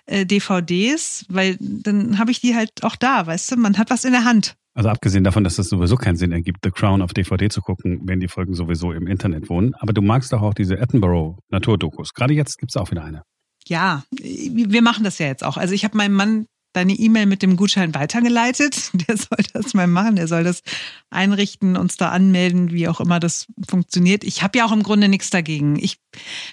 äh, 0.06 0.24
DVDs, 0.24 1.24
weil 1.28 1.56
dann 1.58 2.20
habe 2.20 2.30
ich 2.30 2.40
die 2.40 2.54
halt 2.54 2.84
auch 2.84 2.94
da, 2.94 3.26
weißt 3.26 3.50
du, 3.50 3.56
man 3.56 3.78
hat 3.78 3.90
was 3.90 4.04
in 4.04 4.12
der 4.12 4.22
Hand. 4.22 4.54
Also 4.74 4.88
abgesehen 4.88 5.22
davon, 5.22 5.44
dass 5.44 5.58
es 5.58 5.68
sowieso 5.68 5.96
keinen 5.96 6.16
Sinn 6.16 6.32
ergibt, 6.32 6.58
The 6.64 6.70
Crown 6.70 7.00
auf 7.00 7.14
DVD 7.14 7.48
zu 7.48 7.60
gucken, 7.60 8.00
wenn 8.04 8.18
die 8.18 8.28
Folgen 8.28 8.54
sowieso 8.54 8.92
im 8.92 9.06
Internet 9.06 9.48
wohnen. 9.48 9.74
Aber 9.74 9.92
du 9.92 10.02
magst 10.02 10.32
doch 10.32 10.42
auch 10.42 10.54
diese 10.54 10.80
Attenborough 10.80 11.38
Naturdokus. 11.48 12.12
Gerade 12.12 12.34
jetzt 12.34 12.58
gibt's 12.58 12.76
auch 12.76 12.90
wieder 12.90 13.04
eine. 13.04 13.22
Ja, 13.66 14.02
wir 14.10 14.82
machen 14.82 15.04
das 15.04 15.18
ja 15.18 15.26
jetzt 15.26 15.44
auch. 15.44 15.56
Also 15.56 15.74
ich 15.74 15.84
habe 15.84 15.96
meinem 15.96 16.14
Mann 16.14 16.46
deine 16.74 16.92
E-Mail 16.92 17.26
mit 17.26 17.42
dem 17.42 17.56
Gutschein 17.56 17.94
weitergeleitet. 17.94 18.90
Der 19.08 19.16
soll 19.16 19.44
das 19.52 19.74
mal 19.74 19.86
machen, 19.86 20.16
der 20.16 20.28
soll 20.28 20.44
das 20.44 20.62
einrichten, 21.10 21.76
uns 21.76 21.96
da 21.96 22.10
anmelden, 22.10 22.72
wie 22.72 22.88
auch 22.88 23.00
immer 23.00 23.20
das 23.20 23.46
funktioniert. 23.68 24.24
Ich 24.24 24.42
habe 24.42 24.58
ja 24.58 24.66
auch 24.66 24.72
im 24.72 24.82
Grunde 24.82 25.08
nichts 25.08 25.30
dagegen. 25.30 25.76
Ich 25.76 25.98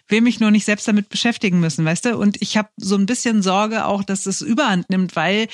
will 0.08 0.22
mich 0.22 0.40
nur 0.40 0.52
nicht 0.52 0.66
selbst 0.66 0.88
damit 0.88 1.10
beschäftigen 1.10 1.60
müssen, 1.60 1.86
weißt 1.86 2.06
du? 2.06 2.18
Und 2.18 2.42
ich 2.42 2.58
habe 2.58 2.70
so 2.78 2.96
ein 2.96 3.06
bisschen 3.06 3.42
Sorge 3.42 3.86
auch, 3.86 4.04
dass 4.04 4.26
es 4.26 4.42
überhand 4.42 4.90
nimmt, 4.90 5.16
weil 5.16 5.48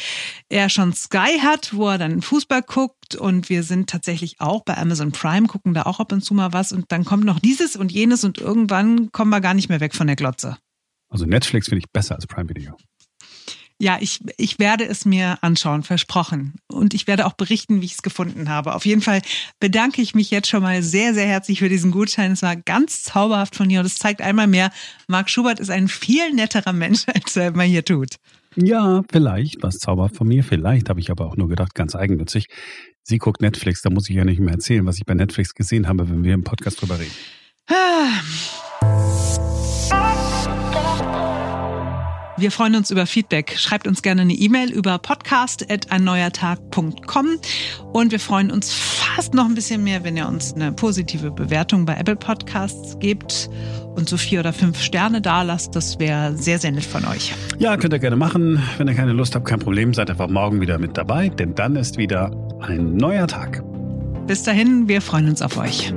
er 0.49 0.69
schon 0.69 0.93
Sky 0.93 1.39
hat, 1.41 1.73
wo 1.73 1.89
er 1.89 1.97
dann 1.97 2.21
Fußball 2.21 2.61
guckt 2.61 3.15
und 3.15 3.49
wir 3.49 3.63
sind 3.63 3.89
tatsächlich 3.89 4.39
auch 4.39 4.63
bei 4.63 4.77
Amazon 4.77 5.11
Prime, 5.11 5.47
gucken 5.47 5.73
da 5.73 5.83
auch 5.83 5.99
ab 5.99 6.11
und 6.11 6.21
zu 6.21 6.33
mal 6.33 6.53
was 6.53 6.71
und 6.71 6.91
dann 6.91 7.05
kommt 7.05 7.25
noch 7.25 7.39
dieses 7.39 7.75
und 7.75 7.91
jenes 7.91 8.23
und 8.23 8.37
irgendwann 8.39 9.11
kommen 9.11 9.31
wir 9.31 9.41
gar 9.41 9.53
nicht 9.53 9.69
mehr 9.69 9.79
weg 9.79 9.95
von 9.95 10.07
der 10.07 10.15
Glotze. 10.15 10.57
Also 11.09 11.25
Netflix 11.25 11.69
finde 11.69 11.79
ich 11.79 11.91
besser 11.91 12.15
als 12.15 12.27
Prime 12.27 12.49
Video. 12.49 12.75
Ja, 13.79 13.97
ich, 14.01 14.21
ich 14.37 14.57
werde 14.57 14.85
es 14.85 15.05
mir 15.05 15.37
anschauen, 15.41 15.83
versprochen. 15.83 16.55
Und 16.67 16.95
ich 16.95 17.05
werde 17.05 17.27
auch 17.27 17.33
berichten, 17.33 17.81
wie 17.81 17.85
ich 17.85 17.93
es 17.93 18.01
gefunden 18.01 18.49
habe. 18.49 18.73
Auf 18.73 18.87
jeden 18.87 19.01
Fall 19.01 19.21
bedanke 19.59 20.01
ich 20.01 20.15
mich 20.15 20.31
jetzt 20.31 20.47
schon 20.47 20.63
mal 20.63 20.81
sehr, 20.81 21.13
sehr 21.13 21.27
herzlich 21.27 21.59
für 21.59 21.69
diesen 21.69 21.91
Gutschein. 21.91 22.31
Es 22.31 22.41
war 22.41 22.55
ganz 22.55 23.03
zauberhaft 23.03 23.55
von 23.55 23.69
dir 23.69 23.79
und 23.79 23.85
es 23.85 23.97
zeigt 23.97 24.21
einmal 24.21 24.47
mehr, 24.47 24.71
Marc 25.07 25.29
Schubert 25.29 25.59
ist 25.59 25.69
ein 25.69 25.87
viel 25.87 26.33
netterer 26.33 26.73
Mensch, 26.73 27.03
als 27.13 27.35
er 27.35 27.49
immer 27.49 27.63
hier 27.63 27.85
tut. 27.85 28.15
Ja, 28.55 29.03
vielleicht 29.11 29.61
was 29.61 29.77
zauberhaft 29.77 30.15
von 30.15 30.27
mir. 30.27 30.43
Vielleicht 30.43 30.89
habe 30.89 30.99
ich 30.99 31.11
aber 31.11 31.27
auch 31.27 31.37
nur 31.37 31.47
gedacht, 31.47 31.75
ganz 31.75 31.95
eigennützig. 31.95 32.47
Sie 33.03 33.19
guckt 33.19 33.41
Netflix, 33.41 33.83
da 33.83 33.91
muss 33.91 34.09
ich 34.09 34.15
ja 34.15 34.25
nicht 34.25 34.39
mehr 34.39 34.53
erzählen, 34.53 34.85
was 34.87 34.97
ich 34.97 35.05
bei 35.05 35.13
Netflix 35.13 35.53
gesehen 35.53 35.87
habe, 35.87 36.09
wenn 36.09 36.23
wir 36.23 36.33
im 36.33 36.43
Podcast 36.43 36.81
drüber 36.81 36.99
reden. 36.99 37.13
Wir 42.39 42.51
freuen 42.51 42.75
uns 42.75 42.91
über 42.91 43.07
Feedback. 43.07 43.55
Schreibt 43.57 43.87
uns 43.87 44.03
gerne 44.03 44.21
eine 44.21 44.33
E-Mail 44.33 44.71
über 44.71 44.99
podcast.einneuertag.com 44.99 47.25
und 47.93 48.11
wir 48.11 48.19
freuen 48.19 48.51
uns 48.51 48.71
fast 48.71 49.33
noch 49.33 49.45
ein 49.45 49.55
bisschen 49.55 49.83
mehr, 49.83 50.03
wenn 50.03 50.15
ihr 50.15 50.27
uns 50.27 50.53
eine 50.53 50.71
positive 50.71 51.31
Bewertung 51.31 51.85
bei 51.85 51.95
Apple 51.95 52.15
Podcasts 52.15 52.99
gebt 52.99 53.49
und 53.95 54.07
so 54.07 54.17
vier 54.17 54.41
oder 54.41 54.53
fünf 54.53 54.79
Sterne 54.79 55.19
da 55.19 55.41
lasst. 55.41 55.75
Das 55.75 55.97
wäre 55.97 56.37
sehr, 56.37 56.59
sehr 56.59 56.71
nett 56.71 56.85
von 56.85 57.05
euch. 57.05 57.33
Ja, 57.57 57.75
könnt 57.75 57.93
ihr 57.93 57.99
gerne 57.99 58.17
machen. 58.17 58.61
Wenn 58.77 58.87
ihr 58.87 58.93
keine 58.93 59.13
Lust 59.13 59.33
habt, 59.33 59.45
kein 59.45 59.57
Problem. 59.57 59.95
Seid 59.95 60.11
einfach 60.11 60.29
morgen 60.29 60.61
wieder 60.61 60.77
mit 60.77 60.95
dabei, 60.95 61.29
denn 61.29 61.55
dann 61.55 61.75
ist 61.75 61.97
wieder 61.97 62.29
ein 62.61 62.97
neuer 62.97 63.25
Tag. 63.25 63.63
Bis 64.27 64.43
dahin, 64.43 64.87
wir 64.87 65.01
freuen 65.01 65.27
uns 65.27 65.41
auf 65.41 65.57
euch. 65.57 65.91